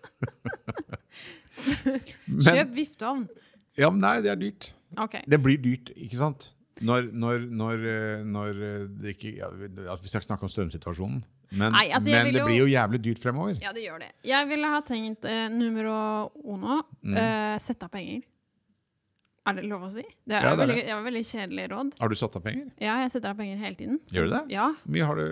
[1.86, 3.28] men, Kjøp vifteovn.
[3.78, 4.74] ja, men Nei, det er dyrt.
[4.98, 5.24] Okay.
[5.28, 6.52] Det blir dyrt, ikke sant?
[6.84, 10.52] Når, når, når, eh, når eh, det ikke ja, altså Vi skal ikke snakke om
[10.52, 11.20] strømsituasjonen,
[11.54, 13.58] men, Nei, altså, men det jo- blir jo jævlig dyrt fremover.
[13.62, 14.08] Ja, det gjør det.
[14.26, 16.80] Jeg ville ha tenkt eh, numero uno.
[17.06, 17.18] Mm.
[17.22, 18.24] Eh, Sette av penger.
[19.46, 20.02] Er det lov å si?
[20.26, 21.92] Det er, Ja, det er veldig, det veldig kjedelig råd.
[22.00, 22.70] Har du satt av penger?
[22.82, 24.00] Ja, jeg setter av penger hele tiden.
[24.16, 24.42] Gjør du det?
[24.56, 25.26] Ja, mye har du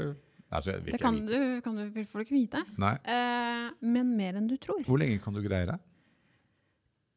[0.52, 2.64] altså, det kan du, kan du, får du ikke vite.
[2.82, 2.92] Nei.
[3.08, 4.84] Eh, men mer enn du tror.
[4.86, 5.80] Hvor lenge kan du greie deg?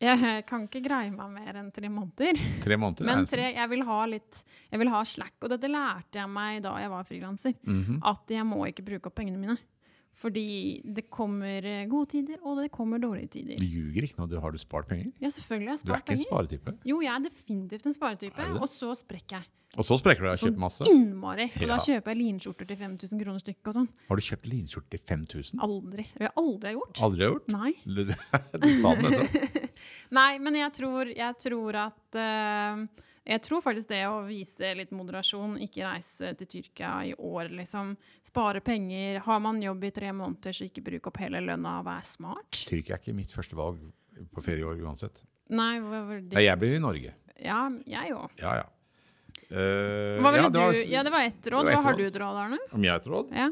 [0.03, 2.39] Jeg kan ikke greie meg mer enn tre måneder.
[2.65, 3.07] Tre måneder?
[3.09, 4.41] Men tre, jeg vil ha litt
[4.73, 5.37] Jeg vil ha slack.
[5.41, 7.55] Og dette lærte jeg meg da jeg var frilanser.
[7.63, 8.01] Mhm.
[8.03, 9.57] At jeg må ikke bruke opp pengene mine.
[10.15, 13.59] Fordi det kommer eh, gode tider, og det kommer dårlige tider.
[13.59, 14.29] Du ljuger ikke nå.
[14.31, 15.11] Du, har du spart penger?
[15.19, 15.91] Ja, selvfølgelig har jeg spart penger.
[15.91, 16.75] Du er ikke ikke en sparetype.
[16.91, 19.51] Jo, jeg er definitivt en sparetype, og så sprekker jeg.
[19.75, 20.87] Og så sprekker du deg og Sånn kjøper masse.
[20.91, 21.47] innmari.
[21.59, 23.89] Og da kjøper jeg linskjorter til 5000 kroner stykket og sånn.
[24.09, 25.63] Har du kjøpt linskjorter til 5000?
[25.67, 26.05] Aldri.
[26.13, 27.01] Det har jeg aldri gjort.
[27.09, 27.49] Aldri gjort?
[27.55, 27.73] Nei.
[27.85, 28.05] Du,
[28.65, 29.67] du sa det nettopp.
[30.21, 32.85] Nei, men jeg tror, jeg tror at uh,
[33.25, 37.95] Jeg tror faktisk det å vise litt moderasjon, ikke reise til Tyrkia i år, liksom.
[38.29, 39.23] Spare penger.
[39.27, 41.79] Har man jobb i tre måneder, så ikke bruk opp hele lønna.
[41.87, 42.63] Vær smart.
[42.69, 43.81] Tyrkia er ikke mitt første valg
[44.31, 45.25] på ferie i år uansett.
[45.51, 46.37] Nei, hva var det?
[46.37, 47.15] Nei, jeg blir i Norge.
[47.43, 48.31] Ja, jeg òg.
[48.39, 48.69] Ja, ja.
[49.55, 51.53] Eh, Hva ville ja, det var- du, ja, det var ett råd.
[51.53, 51.99] Var var Hva ett har råd.
[52.03, 52.59] du et råd, Arne?
[52.75, 53.31] Om jeg har et råd?
[53.39, 53.51] Ja.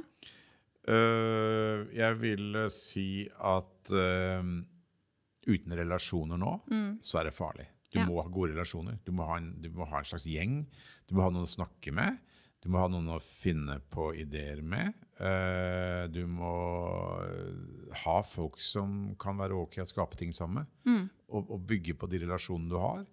[0.83, 3.05] Uh, jeg vil si
[3.39, 4.43] at uh,
[5.47, 6.57] uten relasjoner nå,
[7.03, 7.69] så er det farlig.
[7.93, 8.07] Du Ja.
[8.09, 8.99] må ha gode relasjoner.
[9.05, 10.63] Du må ha, en, du må ha en slags gjeng.
[11.07, 12.19] Du må ha noen å snakke med.
[12.63, 14.95] Du må ha noen å finne på ideer med.
[15.21, 16.53] Uh, du må
[17.27, 21.11] eh, ha folk som kan være ok å skape ting sammen med.
[21.29, 23.05] Og, og bygge på de relasjonene du har.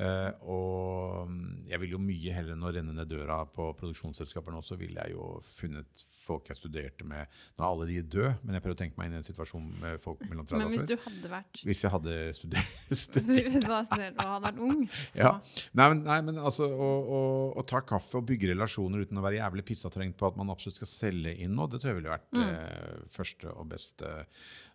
[0.00, 4.54] Eh, og mm, jeg vil jo mye heller enn å renne ned døra på produksjonsselskaper
[4.54, 7.28] nå, så ville jeg jo funnet folk jeg studerte med.
[7.58, 9.68] Nå er alle de døde, men jeg prøver å tenke meg inn i en situasjon
[9.82, 12.74] med folk mellom 30 Men hvis du hadde vært Hvis jeg hadde studert,
[13.04, 15.32] studert Hvis du hadde studert og hadde vært ung, så ja.
[15.78, 17.22] Nei, men, nei, men altså å, å,
[17.58, 20.80] å ta kaffe og bygge relasjoner uten å være jævlig pizzatrengt på at man absolutt
[20.80, 24.12] skal selge inn noe, det tror jeg ville vært eh, første og beste.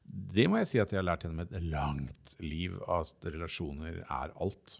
[0.07, 4.35] Det må jeg si at jeg har lært gjennom et langt liv, at relasjoner er
[4.43, 4.77] alt.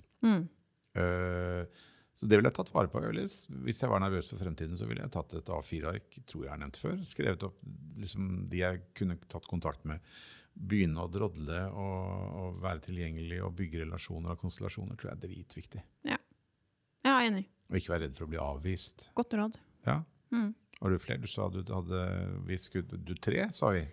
[0.97, 1.84] Eh,
[2.17, 3.01] så det ville jeg tatt vare på.
[3.06, 6.62] Hvis jeg var nervøs for fremtiden, så ville jeg tatt et A4-ark, tror jeg har
[6.63, 7.60] nevnt før, skrevet opp
[8.01, 10.01] liksom, de jeg kunne tatt kontakt med.
[10.58, 15.25] Begynne å drodle og, og være tilgjengelig og bygge relasjoner og konstellasjoner tror jeg er
[15.27, 15.84] dritviktig.
[16.10, 16.21] ja.
[17.06, 17.43] Jeg er enig.
[17.69, 19.03] Og ikke være redd for å bli avvist.
[19.15, 19.60] Godt råd.
[19.86, 19.99] Ja.
[20.82, 21.21] Har du flere?
[21.21, 22.01] Du sa du hadde
[22.49, 23.86] vi skulle, Du tre, sa vi.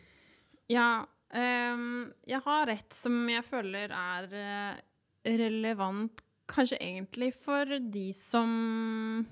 [0.73, 4.83] Ja, Um, jeg har et som jeg føler er eh,
[5.25, 9.25] relevant kanskje egentlig for de som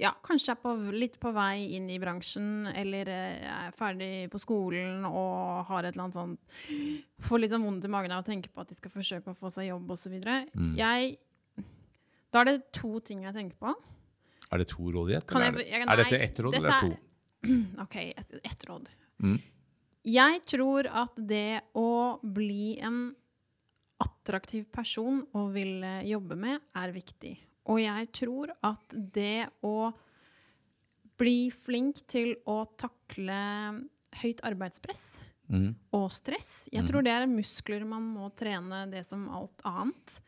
[0.00, 4.40] ja, kanskje er på, litt på vei inn i bransjen, eller eh, er ferdig på
[4.40, 8.26] skolen og har et eller annet sånt Får litt sånn vondt i magen av å
[8.26, 10.16] tenke på at de skal forsøke å få seg jobb osv.
[10.56, 10.72] Mm.
[10.80, 11.18] Jeg
[12.32, 13.74] Da er det to ting jeg tenker på.
[14.52, 15.26] Er det to råd i ett?
[15.28, 16.96] Kan eller jeg- Er, jeg- er dette ett råd eller er- to?
[17.84, 18.88] OK, ett et råd.
[19.22, 19.40] Mm.
[20.04, 23.14] Jeg tror at det å bli en
[24.02, 27.36] attraktiv person å ville jobbe med, er viktig.
[27.70, 29.92] Og jeg tror at det å
[31.20, 33.42] bli flink til å takle
[34.22, 35.74] høyt arbeidspress Mm.
[35.92, 40.20] og stress Jeg tror det er muskler man må trene det som alt annet.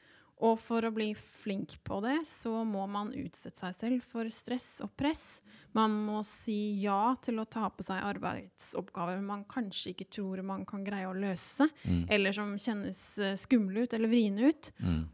[0.45, 4.83] Og for å bli flink på det, så må man utsette seg selv for stress
[4.85, 5.41] og press.
[5.75, 10.63] Man må si ja til å ta på seg arbeidsoppgaver man kanskje ikke tror man
[10.69, 11.67] kan greie å løse,
[12.15, 14.71] eller som kjennes eh, skumle ut eller vriene ut.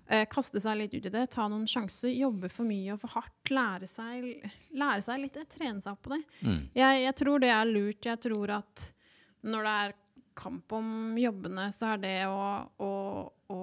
[0.07, 3.16] Eh, kaste seg litt ut i det, ta noen sjanser, jobbe for mye og for
[3.16, 4.29] hardt, lære seg,
[4.77, 6.20] lære seg litt, trene seg opp på det.
[6.77, 8.05] Jeg, jeg tror det er lurt.
[8.05, 8.87] Jeg tror at
[9.49, 9.96] når det er
[10.40, 12.42] kamp om jobbene, så er det å,
[12.81, 12.92] å,
[13.53, 13.59] å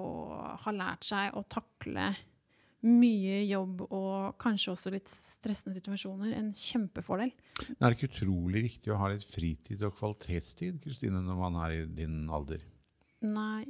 [0.64, 2.10] ha lært seg å takle
[2.86, 7.32] mye jobb og kanskje også litt stressende situasjoner en kjempefordel.
[7.58, 11.58] Det Er det ikke utrolig viktig å ha litt fritid og kvalitetstid Kristine, når man
[11.64, 12.62] er i din alder?
[13.26, 13.66] Nei.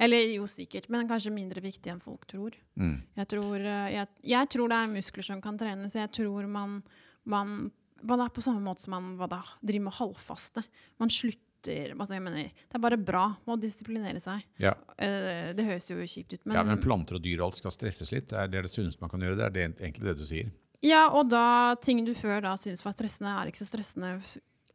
[0.00, 2.56] Eller jo, sikkert, men kanskje mindre viktig enn folk tror.
[2.78, 3.02] Mm.
[3.18, 5.98] Jeg tror, eh, jeg, jeg tror det er muskler som kan trenes.
[5.98, 6.80] Jeg tror man,
[7.28, 7.58] man
[8.06, 10.62] hva da, På samme måte som man hva da, driver med halvfaste.
[11.02, 14.44] Man slutter altså jeg mener, Det er bare bra med å disiplinere seg.
[14.62, 14.74] Ja.
[14.96, 17.74] Eh, det høres jo kjipt ut, men, ja, men planter og dyr og alt skal
[17.74, 18.28] stresses litt.
[18.30, 19.36] Det er det, det sunneste man kan gjøre.
[19.40, 20.50] Det er det, egentlig det du sier.
[20.84, 24.14] Ja, og da ting du før da syntes var stressende, er ikke så stressende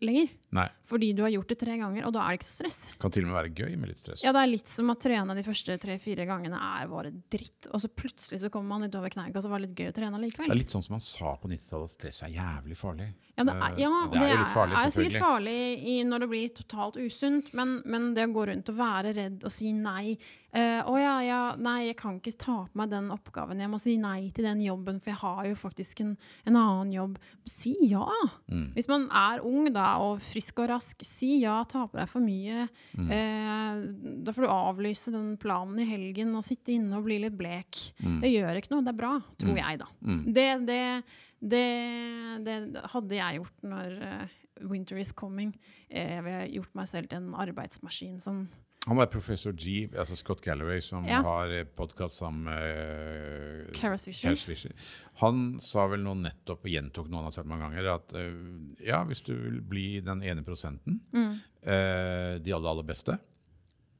[0.03, 0.33] lenger.
[0.53, 0.67] Nei.
[0.85, 2.79] Fordi du har gjort det tre ganger, og da er det ikke så stress.
[3.01, 4.23] Kan til og med være gøy med litt stress.
[4.25, 7.81] Ja, det er litt som at trene de første tre-fire gangene er bare dritt, og
[7.81, 10.21] så plutselig så kommer man litt over kneika, så var det litt gøy å trene
[10.21, 10.51] likevel.
[10.51, 13.09] Det er litt sånn som man sa på 90-tallet, at stress er jævlig farlig.
[13.33, 15.95] Ja, det er, Eh, ja, og det er jo litt farlig, er sikkert farlig i,
[16.05, 19.53] når det blir totalt usunt, men, men det å gå rundt og være redd og
[19.53, 20.13] si nei
[20.53, 23.61] uh, Å ja, ja, nei, jeg kan ikke ta på meg den oppgaven.
[23.63, 26.13] Jeg må si nei til den jobben, for jeg har jo faktisk en,
[26.45, 27.17] en annen jobb.
[27.49, 28.05] Si ja!
[28.51, 28.67] Mm.
[28.75, 31.55] Hvis man er ung da, og frisk og rask, si ja.
[31.69, 32.67] Ta på deg for mye.
[32.97, 33.09] Mm.
[33.15, 33.83] Eh,
[34.25, 37.79] da får du avlyse den planen i helgen og sitte inne og bli litt blek.
[38.03, 38.19] Mm.
[38.23, 38.85] Det gjør ikke noe.
[38.85, 39.89] Det er bra, tror jeg, da.
[40.39, 40.81] Det, det,
[41.53, 41.65] det,
[42.47, 42.57] det
[42.93, 45.53] hadde jeg gjort når uh, winter is coming.
[45.89, 48.45] Eh, jeg ville gjort meg selv til en arbeidsmaskin som
[48.87, 51.21] Han var professor G, altså Scott Galloway, som Ja.
[51.23, 54.35] har podkast sammen med uh, Kara Swisher.
[54.35, 54.73] Swisher.
[55.21, 58.83] Han sa vel nå nettopp, og gjentok noe han har sagt mange ganger, at uh,
[58.83, 61.37] ja, hvis du vil bli den ene prosenten, Mm.
[61.63, 63.15] uh, de aller, aller beste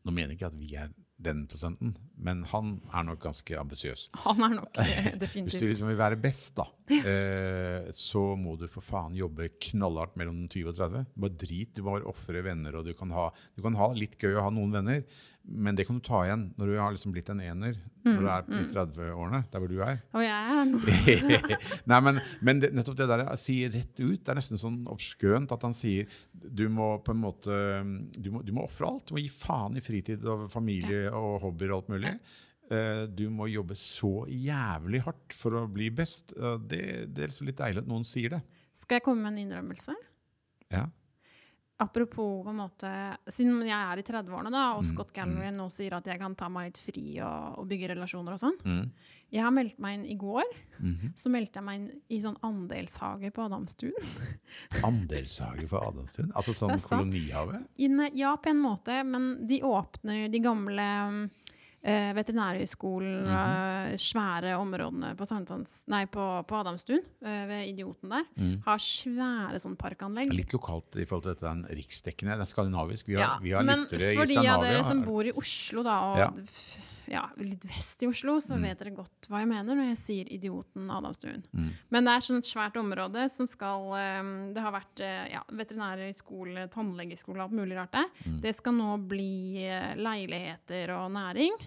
[0.03, 0.89] Nå mener jeg ikke at vi er
[1.23, 4.07] den prosenten, men han er nok ganske ambisiøs.
[4.25, 4.79] Han er nok
[5.21, 5.45] definitivt.
[5.47, 7.91] Hvis du liksom vil være best, da, ja.
[7.95, 11.05] så må du for faen jobbe knallhardt mellom 20 og 30.
[11.25, 14.17] Bare drit, du må bare ofre venner, og du kan, ha, du kan ha litt
[14.19, 15.05] gøy å ha noen venner,
[15.43, 17.75] men det kan du ta igjen når du har liksom blitt en ener,
[18.05, 19.97] når du er i 30-årene, der hvor du er.
[20.15, 20.79] Og jeg er nå.
[21.91, 24.79] Nei, men, men det, nettopp det der å si rett ut, det er nesten sånn
[24.91, 27.57] obskønt at han sier du må på en måte
[28.19, 29.07] Du må, du må ofre alt.
[29.11, 32.15] Du må gi faen i fritid og familie og hobbyer og alt mulig.
[32.71, 36.33] eh, du må jobbe så jævlig hardt for å bli best.
[36.67, 38.43] Det, det er litt deilig at noen sier det.
[38.73, 39.95] Skal jeg komme med en innrømmelse?
[40.73, 40.87] Ja.
[41.83, 42.91] Apropos på en måte,
[43.31, 46.35] Siden jeg er i 30-årene, da, og Mm, Scott Galloway nå sier at jeg kan
[46.39, 48.57] ta meg litt fri og, og bygge relasjoner og sånn.
[48.63, 48.85] Mm.
[49.33, 50.45] Jeg har meldt meg inn i går.
[50.77, 51.13] Mhm.
[51.17, 54.11] Så meldte jeg meg inn i sånn andelshage på Adamstuen.
[54.89, 56.29] Andelshage på Adamstuen?
[56.37, 57.63] Altså sånn kolonihage?
[58.13, 60.85] ja, på en måte, men de åpner de gamle
[61.83, 68.23] eh, veterinærhøgskolen, eh, svære områdene på, Sankthans- nei, på, på Adamstuen, eh, ved Idioten der,
[68.39, 68.61] Mm.
[68.65, 70.31] har svære sånn parkanlegg.
[70.33, 72.37] Litt lokalt i forhold til dette den riksdekkende.
[72.39, 73.05] Det er skandinavisk.
[73.07, 74.17] Vi har, Ja, vi har lyttere i Skandinavia.
[74.17, 76.29] for de av dere som bor i Oslo, da, og Ja.
[77.13, 80.31] Ja, litt vest i Oslo, så vet dere godt hva jeg mener når jeg sier
[80.33, 81.45] idioten Adamstuen.
[81.53, 81.69] Mm.
[81.93, 85.43] Men det er sånn et svært område som skal eh, Det har vært eh, ja,
[85.61, 88.11] veterinærskole, tannlegeskole, alt mulig rart der.
[88.25, 88.37] Mm.
[88.43, 91.57] Det skal nå bli eh, leiligheter og næring.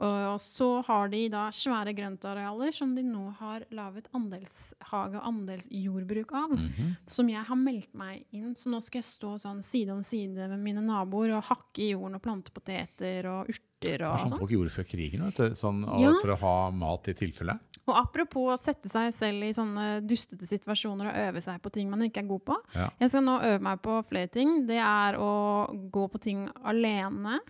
[0.00, 6.32] Og så har de da svære grøntarealer som de nå har laget andelshage og andelsjordbruk
[6.32, 6.50] av.
[6.56, 6.96] Mhm.
[7.06, 8.54] Som jeg har meldt meg inn.
[8.56, 11.90] Så nå skal jeg stå sånn side om side med mine naboer og hakke i
[11.92, 14.38] jorden og plante poteter og urter Det og sånn sånn.
[14.38, 15.50] folk gjorde før krigen, vet du.
[15.56, 16.12] Sånn, Ja.
[16.20, 17.58] for å ha mat i tilfelle.
[17.88, 21.88] Og apropos å sette seg selv i sånne dustete situasjoner og øve seg på ting
[21.90, 22.56] man ikke er god på.
[22.74, 22.90] Ja.
[23.00, 24.66] Jeg skal nå øve meg på flere ting.
[24.66, 27.40] Det er å gå på ting alene.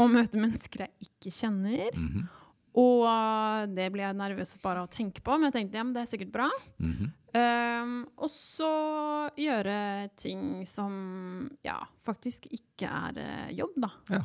[0.00, 1.90] Og møte mennesker jeg ikke kjenner.
[1.98, 2.30] Mhm.
[2.80, 5.82] Og uh, det blir jeg nervøs bare av å tenke på, men jeg tenkte ja,
[5.84, 6.46] men det er sikkert bra.
[6.80, 7.10] Mhm.
[7.32, 8.68] Um, og så
[9.40, 9.74] gjøre
[10.20, 10.94] ting som
[11.64, 13.92] ja, faktisk ikke er uh, jobb, da.
[14.12, 14.22] Ja.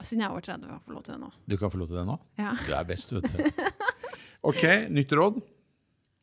[0.00, 1.30] Siden jeg er over 30 og få lov til det nå.
[1.50, 2.16] Du kan få lov til det nå.
[2.40, 2.54] Ja.
[2.64, 3.40] Du er best, vet du.
[4.50, 5.36] Ok, nytt råd.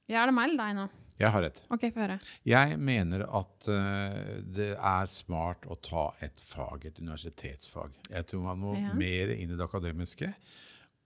[0.09, 0.85] Ja, er det meg eller deg nå?
[1.17, 1.63] Jeg har et.
[1.73, 2.19] OK, få høre.
[2.45, 7.95] Jeg mener at uh, det er smart å ta et fag, et universitetsfag.
[8.13, 8.93] Jeg tror man må Ja.
[8.93, 10.29] mer inn i det akademiske.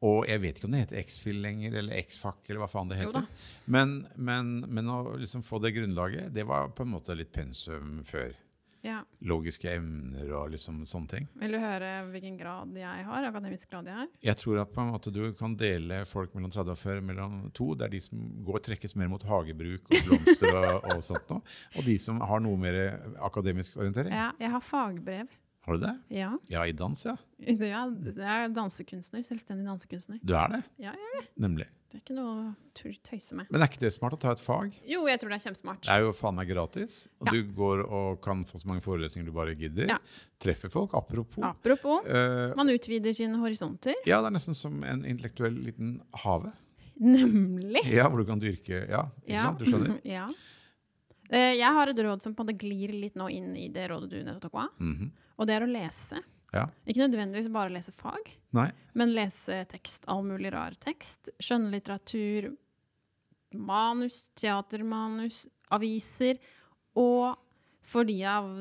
[0.02, 2.97] Og jeg vet ikke om det heter X-FIL lenger, eller X-FAC, eller hva faen det
[2.97, 3.28] heter.
[3.69, 8.00] Men, men, men å liksom få det grunnlaget, det var på en måte litt pensum
[8.10, 8.34] før.
[8.82, 9.02] Ja.
[9.30, 11.28] Logiske emner og liksom sånne ting.
[11.38, 13.28] Vil du høre hvilken grad jeg har?
[13.30, 14.08] Akademisk grad jeg har?
[14.26, 17.36] Jeg tror at på en måte du kan dele folk mellom 30 og 40 mellom
[17.58, 17.72] to.
[17.78, 21.46] Det er de som går trekkes mer mot hagebruk og blomster og, og sånt noe.
[21.78, 22.80] Og de som har noe mer
[23.22, 24.13] akademisk orientering.
[24.17, 25.30] Ja, jeg har fagbrev.
[25.65, 25.91] Har du det?
[26.10, 26.32] Ja.
[26.50, 27.15] Ja, i dans, ja.
[27.41, 28.13] Er, jeg
[28.45, 29.21] er dansekunstner.
[29.26, 30.19] Selvstendig dansekunstner.
[30.26, 31.30] Du er det, Ja, jeg er det.
[31.41, 31.65] nemlig.
[31.91, 32.52] Det er ikke noe å
[33.04, 33.47] tøyse med.
[33.52, 34.74] Men er ikke det smart å ta et fag?
[34.88, 35.82] Jo, jeg tror det er kjempesmart.
[35.86, 37.08] Det er jo faen meg gratis.
[37.19, 37.34] Og Ja.
[37.34, 39.88] du går og kan få så mange forelesninger du bare gidder.
[39.89, 39.97] Ja.
[40.39, 40.93] Treffer folk.
[40.97, 41.43] Apropos.
[41.43, 43.93] Apropos, Uh, man utvider sine horisonter.
[44.06, 46.54] ja, det er nesten som en intellektuell liten hage.
[47.02, 47.84] Nemlig.
[47.91, 49.43] Ja, hvor du kan dyrke Ja, ikke Ja.
[49.50, 49.60] sant?
[49.60, 50.00] Du skjønner?
[50.06, 50.28] ja.
[51.32, 53.89] Uh, Jeg har et råd som på en måte glir litt nå inn i det
[53.89, 54.69] rådet du nettopp tok av.
[54.80, 55.12] Mhm.
[55.41, 56.21] Og det er å lese.
[56.54, 56.67] Ja.
[56.86, 58.67] Ikke nødvendigvis bare lese fag, Nei.
[58.99, 60.06] men lese tekst.
[60.12, 61.32] All mulig rar tekst.
[61.41, 62.51] Skjønnlitteratur,
[63.58, 66.38] manus, teatermanus, aviser.
[66.99, 67.34] Og
[67.82, 68.51] for de av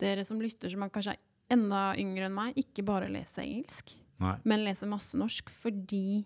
[0.00, 4.36] dere som lytter, som kanskje er enda yngre enn meg, ikke bare lese engelsk, Nei.
[4.48, 6.22] men lese masse norsk, fordi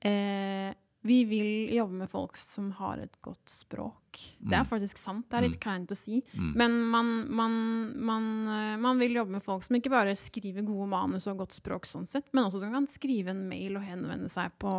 [0.00, 0.72] eh,
[1.06, 4.18] vi vil jobbe med folk som har et godt språk.
[4.40, 5.26] Det er faktisk sant.
[5.30, 6.22] Det er litt kleint å si.
[6.34, 7.56] Men man, man,
[8.00, 11.52] man, eh, man vil jobbe med folk som ikke bare skriver gode manus og godt
[11.56, 14.72] språk, sånn sett, men også som kan skrive en mail og henvende seg på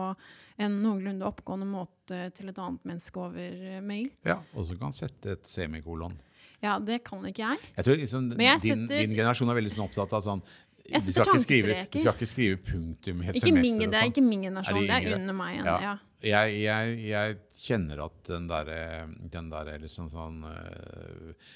[0.58, 3.40] en noenlunde oppgående måte til et annet menneske over
[3.76, 4.10] eh, mail.
[4.26, 6.18] Ja, og så kan sette et semikolon.
[6.64, 7.60] Ja, det kan ikke jeg.
[7.78, 10.42] Jeg tror liksom jeg din, setter- din generasjon er veldig sånn opptatt av sånn
[10.88, 14.12] du skal, skrive, du skal ikke skrive punktum i SMS-er er sånn.
[14.14, 15.66] ikke min generasjon, Er det det er under meg igjen.
[15.68, 15.80] Ja.
[15.84, 15.96] Ja.
[16.26, 21.50] Jeg, jeg, jeg kjenner at den derre den der liksom sånn uh,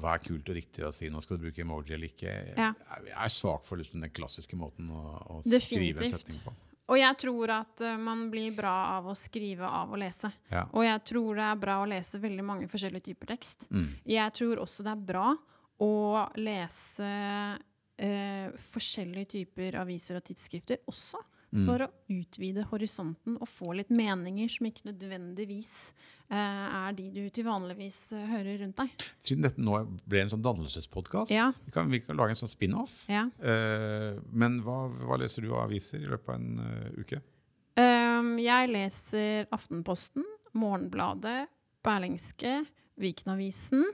[0.00, 1.10] Hva er kult og riktig å si?
[1.12, 2.32] Nå skal du bruke emoji eller ikke?
[2.56, 2.70] Ja.
[2.72, 5.02] Jeg, jeg er svak for liksom den klassiske måten å,
[5.36, 6.54] å skrive en setning på.
[6.86, 10.30] Og jeg tror at eh, man blir bra av å skrive av å lese.
[10.52, 10.66] Ja.
[10.70, 13.66] Og jeg tror det er bra å lese veldig mange forskjellige typer tekst.
[13.74, 13.88] Mm.
[14.06, 15.30] Jeg tror også det er bra
[15.82, 15.94] å
[16.40, 17.08] lese
[17.98, 21.20] eh, forskjellige typer aviser og tidsskrifter også.
[21.56, 21.64] Mm.
[21.64, 25.72] For å utvide horisonten og få litt meninger som ikke nødvendigvis
[26.28, 29.06] eh, er de du til vanligvis eh, hører rundt deg.
[29.24, 31.48] Siden dette nå ble en sånn dannelsespodkast, Ja.
[31.64, 32.98] vi, kan, vi kan lage en sånn spin-off.
[33.08, 33.24] Ja.
[33.40, 37.22] Eh, men hva, hva leser du av aviser i løpet av en uh, uke?
[37.76, 40.24] Um, jeg leser Aftenposten,
[40.56, 41.46] Morgenbladet,
[41.84, 42.62] Berlingske,
[43.00, 43.84] Vikenavisen.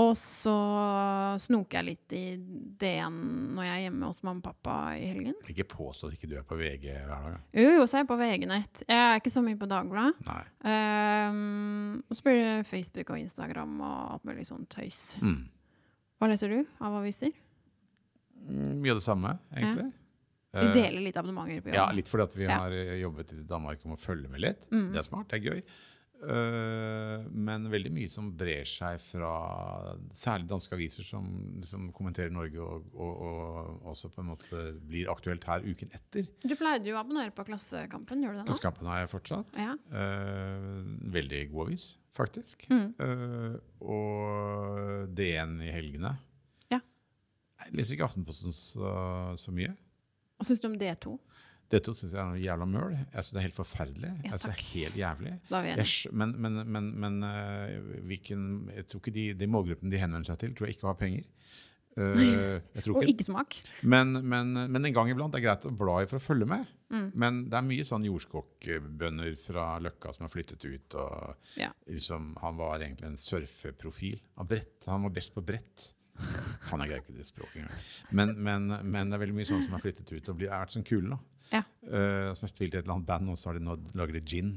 [0.00, 0.52] Og så
[1.42, 2.22] snoker jeg litt i
[2.80, 3.16] DN
[3.52, 5.34] når jeg er hjemme hos mamma og pappa i helgen.
[5.52, 7.34] Ikke påstå at ikke du er på VG hver dag.
[7.60, 8.84] Jo, jo, så er jeg på VG-nett.
[8.88, 10.32] Jeg er ikke så mye på Dagbladet.
[10.64, 15.02] Um, og så blir det Facebook og Instagram og alt mulig sånn tøys.
[15.20, 15.42] Mm.
[16.22, 17.32] Hva leser du av aviser?
[18.48, 19.90] Mm, Mye av det samme, egentlig.
[20.52, 21.76] Vi Eh, deler litt abonnementer på jobb.
[21.78, 22.58] Ja, litt fordi vi Ja.
[22.60, 24.66] har eh, jobbet i Danmark om å følge med litt.
[24.70, 24.90] Mm.
[24.92, 25.62] Det er smart, det er gøy.
[26.22, 29.32] Eh, men veldig mye som brer seg fra
[30.14, 31.26] særlig danske aviser som
[31.58, 36.28] liksom kommenterer Norge, og, og, og også på en måte blir aktuelt her uken etter.
[36.44, 38.50] Du pleide jo å abonnere på Klassekampen, gjør du det nå?
[38.52, 39.58] Klassekampen har jeg fortsatt.
[39.58, 39.74] Ja.
[39.98, 40.82] Eh,
[41.18, 42.68] veldig god avis, faktisk.
[42.70, 42.88] Mm.
[43.02, 46.14] Eh, og DN i helgene.
[46.70, 46.78] Ja.
[47.64, 48.92] Jeg leser ikke Aftenposten så,
[49.38, 49.74] så mye.
[50.38, 51.18] Hva syns du om D2?
[51.72, 52.94] Dette syns jeg er noe jævla møl.
[53.00, 54.10] Jeg synes Det er helt forferdelig.
[54.12, 55.34] Ja, jeg synes det er helt jævlig.
[55.50, 58.46] Jeg, men men, men, men uh, hvilken,
[58.76, 61.24] jeg tror ikke de, de målgruppene de henvender seg til, tror jeg ikke har penger.
[61.92, 63.56] Uh, tror Og ikke, ikke smak.
[63.84, 66.48] men, men, men en gang iblant er det greit å bla i for å følge
[66.48, 66.68] med.
[66.92, 67.08] Mm.
[67.24, 70.94] Men det er mye sånn jordskokkbønder fra Løkka som har flyttet ut.
[71.00, 71.70] og Ja.
[71.88, 74.20] liksom, Han var egentlig en surfeprofil.
[74.36, 74.84] av brett.
[74.86, 75.92] Han var best på brett.
[76.62, 77.86] Faen, jeg greier ikke det språket engang.
[78.10, 80.72] Men, men, men det er veldig mye sånn som har flyttet ut og blir, er
[80.72, 81.18] sånn kule.
[81.50, 81.62] Ja.
[81.84, 84.18] Uh, som har spilt i et eller annet band, og så har de nå lager
[84.18, 84.52] de gin.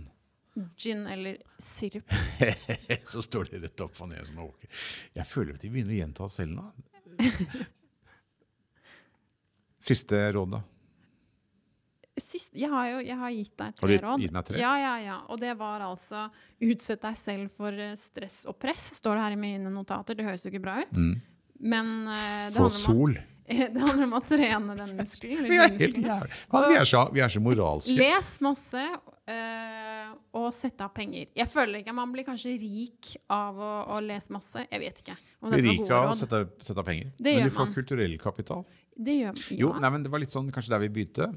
[0.79, 2.13] Gin eller sirup.
[3.11, 4.85] så står de rett opp og ned som åker.
[5.17, 6.69] Jeg føler at de begynner å gjenta oss selv nå.
[9.85, 10.63] Siste råd, da.
[12.15, 14.21] Sist, jeg har jo jeg har gitt deg Har tre råd.
[14.23, 14.59] gitt meg tre?
[14.61, 15.17] Ja, ja, ja.
[15.27, 16.29] Og det var altså
[16.63, 20.15] utsett deg selv for eh, stress og press, står det her i mine notater.
[20.15, 20.95] Det høres jo ikke bra ut.
[20.95, 21.17] Mm.
[21.59, 22.19] Men uh,
[22.51, 23.17] det, Få sol.
[23.47, 25.49] det handler om å trene den muskelen.
[25.49, 26.39] Vi er helt jævlig.
[26.55, 27.93] Vi er så, vi er så moralske.
[27.99, 31.29] Les masse eh, og sett av penger.
[31.37, 34.65] Jeg føler ikke Man blir kanskje rik av å, å lese masse.
[34.65, 37.13] Jeg vet ikke om dette Rik av å sette, sette av penger.
[37.19, 37.77] Det Men du får man.
[37.77, 38.65] kulturell kapital.
[38.95, 39.59] Det gjør ja.
[39.65, 41.29] Jo, nei, men Det var litt sånn kanskje der vi begynte.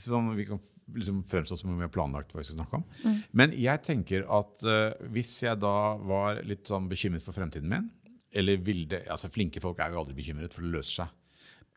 [0.00, 0.58] Som vi kan
[0.94, 2.88] liksom fremstå som om vi har planlagt hva vi skal snakke om.
[3.04, 3.20] Mm.
[3.30, 7.86] Men jeg tenker at eh, hvis jeg da var litt sånn bekymret for fremtiden min
[8.34, 11.14] eller ville, altså Flinke folk er jo aldri bekymret, for det løser seg.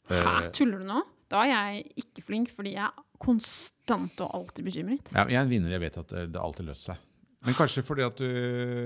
[0.10, 1.02] Hæ, Eh, tuller du nå?
[1.28, 5.12] Da er jeg ikke flink, fordi jeg er konstant og alltid bekymret.
[5.12, 7.02] ja, jeg er en vinner, jeg vet at det, det alltid løser seg.
[7.46, 8.28] Men kanskje fordi at du,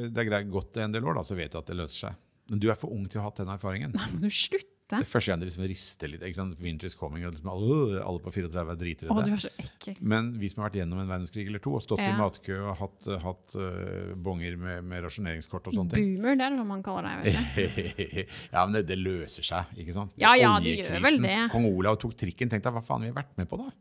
[0.10, 2.18] det er greit gått en del år, da, så vet du at det løser seg.
[2.52, 3.94] Men du er for ung til å ha hatt den erfaringen.
[3.96, 4.71] men du slutte?
[5.00, 6.24] Det er første gang det liksom rister litt.
[6.28, 6.58] ikke sant?
[6.62, 9.16] Winter is coming, og liksom alle, på 34 er dritredde.
[9.16, 10.00] Å, du er så ekkel.
[10.14, 12.74] Men vi som har vært gjennom en verdenskrig eller to, og stått i matkø og
[12.82, 16.84] hatt, hatt uh, bonger med, med rasjoneringskort og sånne ting Boomer, det er det man
[16.86, 18.26] kaller deg, vet du.
[18.56, 20.18] Ja, men det, det løser seg, ikke sant?
[20.22, 21.38] Ja, ja, det gjør vel det.
[21.54, 22.52] Kong Olav tok trikken.
[22.52, 23.72] Tenk deg hva faen vi har vært med på, da?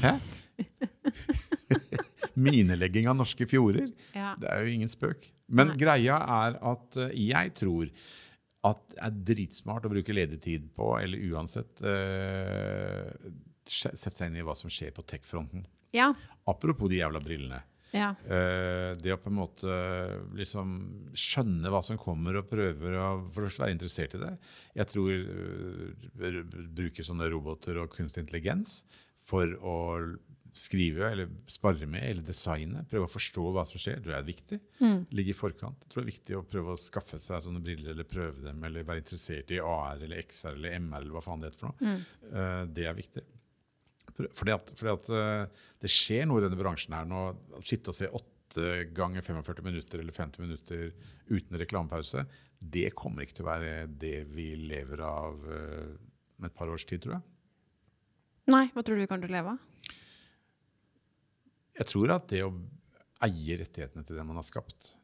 [0.00, 0.16] Hæ?
[2.46, 3.90] Minelegging av norske fjorder.
[4.16, 4.34] Ja.
[4.40, 5.28] Det er jo ingen spøk.
[5.54, 5.78] Men Nei.
[5.80, 7.90] greia er at eh, jeg tror
[8.64, 13.12] at det er dritsmart å bruke ledig tid på, eller uansett uh,
[13.64, 15.62] Sette seg inn i hva som skjer på tech-fronten.
[15.96, 16.10] Ja.
[16.50, 17.62] Apropos de jævla brillene.
[17.96, 18.10] ja.
[18.28, 19.78] Uh, det å på en måte
[20.36, 20.74] liksom
[21.16, 24.34] skjønne hva som kommer, og prøver å først være interessert i det.
[24.82, 26.42] Jeg tror uh,
[26.76, 28.82] bruke sånne roboter og kunstig intelligens
[29.24, 29.78] for å
[30.54, 32.84] skrive eller spare med eller designe.
[32.90, 33.98] Prøve å forstå hva som skjer.
[33.98, 34.58] Det tror jeg er viktig.
[35.18, 35.82] Ligge i forkant.
[35.82, 38.62] Jeg tror det er viktig å prøve å skaffe seg sånne briller eller prøve dem,
[38.68, 41.72] eller være interessert i AR eller XR eller MR eller hva faen det heter for
[41.72, 41.96] noe.
[42.30, 43.24] Eh, det er viktig.
[44.14, 47.26] Fordi at, fordi at uh, det skjer noe i denne bransjen her nå.
[47.58, 50.84] Å Sitte og se åtte ganger 45 minutter eller 50 minutter
[51.32, 52.22] uten reklamepause,
[52.62, 56.84] det kommer ikke til å være det vi lever av med om et par års
[56.86, 57.24] tid, tror jeg.
[58.52, 59.73] Nei, hva tror du vi kommer til å leve av?
[61.74, 62.52] Jeg tror at det å
[63.24, 64.94] eie rettighetene til det man har skapt,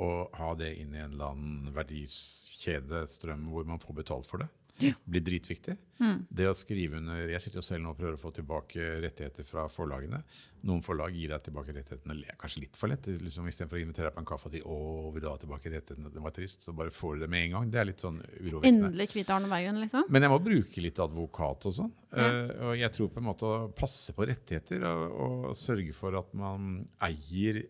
[0.00, 4.44] og ha det inn i en eller annen verdikjede, strøm, hvor man får betalt for
[4.44, 4.48] det,
[4.80, 5.76] blir dritviktig.
[6.28, 9.46] Det å skrive under Jeg sitter jo selv nå og prøver å få tilbake rettigheter
[9.46, 10.20] fra forlagene.
[10.66, 13.06] Noen forlag gir deg tilbake rettighetene kanskje litt for lett.
[13.06, 14.78] Liksom, Istedenfor å invitere deg på en kaffe og si 'Å,
[15.14, 16.62] vil du ha tilbake rettighetene?' Det var trist.
[16.62, 17.70] Så bare får du det med en gang.
[17.70, 18.90] Det er litt sånn urovekkende.
[18.90, 20.04] Endelig kvitt Arne Bergen, liksom?
[20.08, 21.92] Men jeg må bruke litt advokat og sånn.
[22.14, 22.28] Ja.
[22.30, 26.16] Uh, og jeg tror på en måte å passe på rettigheter og, og sørge for
[26.18, 27.64] at man eier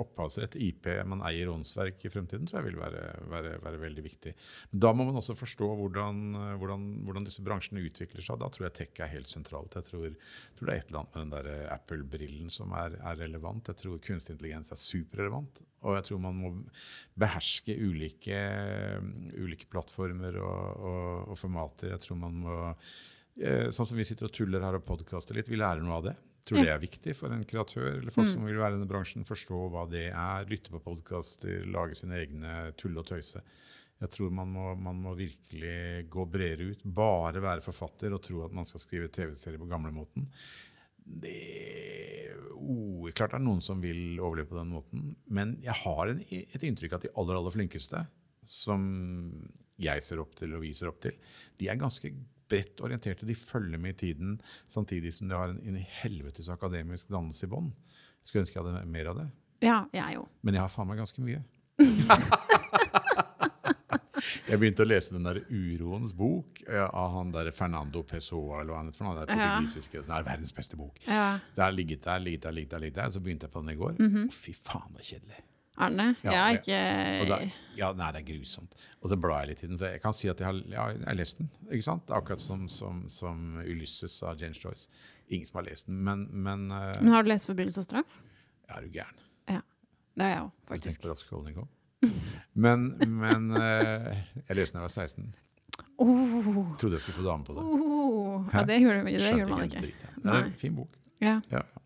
[0.00, 4.32] opphavsrett, IP, man eier åndsverk i fremtiden, tror jeg vil være, være, være veldig viktig.
[4.72, 8.40] Men da må man også forstå hvordan, eh, hvordan, hvordan disse bransjene utvikler seg.
[8.42, 9.76] Da tror jeg tech er helt sentralt.
[9.78, 10.16] Jeg tror,
[10.58, 13.70] tror det er et eller annet med den der eh, Apple-brillen som er, er relevant.
[13.72, 15.64] Jeg tror kunstig intelligens er superrelevant.
[15.82, 16.52] Og jeg tror man må
[17.18, 18.42] beherske ulike,
[19.34, 21.90] ulike plattformer og, og, og formater.
[21.96, 22.58] Jeg tror man må
[23.40, 26.06] eh, Sånn som vi sitter og tuller her og podkaster litt, vi lærer noe av
[26.10, 26.18] det.
[26.42, 29.26] Tror det er viktig for en kreatør eller folk som vil være i denne bransjen.
[29.26, 33.42] Forstå hva det er, lytte på podkaster, lage sine egne tull og tøyse.
[34.02, 36.82] Jeg tror man må, man må virkelig gå bredere ut.
[36.82, 40.26] Bare være forfatter og tro at man skal skrive TV-serie på gamlemåten.
[41.02, 41.36] Det
[42.56, 46.22] oh, Klart det er noen som vil overleve på den måten, men jeg har en,
[46.30, 48.02] et inntrykk at de aller, aller flinkeste,
[48.46, 48.84] som
[49.82, 51.18] jeg ser opp til og vi ser opp til,
[51.60, 52.10] de er ganske
[52.50, 53.26] bredt orienterte.
[53.28, 54.40] De følger med i tiden,
[54.70, 57.72] samtidig som de har en, en helvetes akademisk dannelse i bånn.
[58.22, 59.28] Skulle ønske jeg hadde mer av det.
[59.62, 60.26] Ja, jeg jo.
[60.42, 61.42] Men jeg har faen meg ganske mye.
[64.50, 68.72] jeg begynte å lese den der Uroens bok ja, av han der Fernando Pessoa, eller
[68.74, 69.26] hva han heter.
[69.30, 69.54] Den Ja.
[69.56, 70.98] portugisiske, den er verdens beste bok.
[71.06, 71.38] Ja.
[71.54, 73.10] Det har ligget der, ligget der, ligget der, ligget der.
[73.10, 73.96] Så begynte jeg på den i går.
[73.98, 74.28] Mhm.
[74.28, 75.40] Å, fy faen, det er kjedelig.
[75.78, 76.08] Er den det?
[76.26, 77.38] Ja, jeg har ikke da,
[77.78, 78.74] ja, nei, det er grusomt.
[79.00, 80.86] Og så blar jeg litt i den, så jeg kan si at jeg har, ja,
[80.92, 81.48] jeg har lest den.
[81.70, 82.12] ikke sant?
[82.12, 84.90] Akkurat som, som, som Ulysses av James Joyce.
[85.32, 88.18] Ingen som har lest den, men, men uh, Men har du lest 'Forbrytelse og straff'?
[88.68, 89.18] ja, er du gæren?
[90.12, 90.82] Det har jeg òg, faktisk.
[90.82, 91.68] du tenker på Raskolnikov?
[92.52, 94.12] Men, men uh,
[94.48, 95.34] jeg leste den da jeg var 16.
[96.02, 97.62] Oh, Trodde jeg skulle få dame på det.
[97.64, 98.44] oh.
[98.52, 99.80] Ja, det gjorde, det gjorde man ikke.
[99.86, 100.10] dritt, ja.
[100.18, 100.98] Det er en fin bok.
[101.22, 101.38] Ja.
[101.50, 101.81] Ja, ja.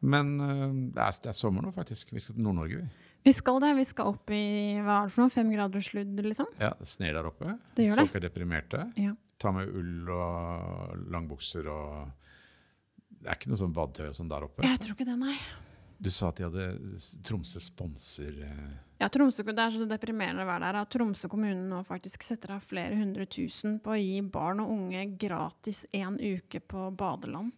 [0.00, 2.12] Men eh, det, er, det er sommer nå, faktisk.
[2.14, 3.06] Vi skal til Nord-Norge, vi.
[3.26, 3.72] Vi skal det.
[3.80, 4.42] Vi skal opp i
[4.78, 5.32] hva er det for noe?
[5.34, 6.50] Fem grader sludd, liksom?
[6.62, 7.56] Ja, det sner der oppe.
[7.76, 8.06] Det gjør det.
[8.06, 8.84] Folk er deprimerte.
[9.00, 9.14] Ja.
[9.38, 12.08] Ta med ull og langbukser og
[13.18, 14.62] Det er ikke noe sånn badetøy og sånn der oppe.
[14.66, 15.34] Jeg tror ikke det, nei.
[15.98, 16.66] Du sa at de hadde
[17.26, 21.64] Tromsø sponser eh, Ja, Tromsø, Det er så deprimerende å være der at Tromsø kommune
[21.66, 26.20] nå faktisk setter av flere hundre tusen på å gi barn og unge gratis en
[26.22, 27.50] uke på badeland.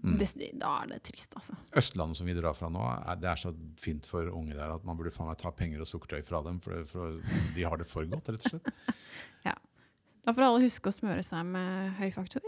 [0.00, 0.16] Mm.
[0.20, 1.56] Det, da er det trist, altså.
[1.76, 4.86] Østlandet som vi drar fra nå, er, det er så fint for unge der at
[4.88, 7.18] man burde faen meg ta penger og sukkertøy fra dem, for, for
[7.56, 8.96] de har det for godt, rett og slett.
[9.48, 9.56] ja.
[10.24, 12.44] Da får alle huske å smøre seg med høyfaktor.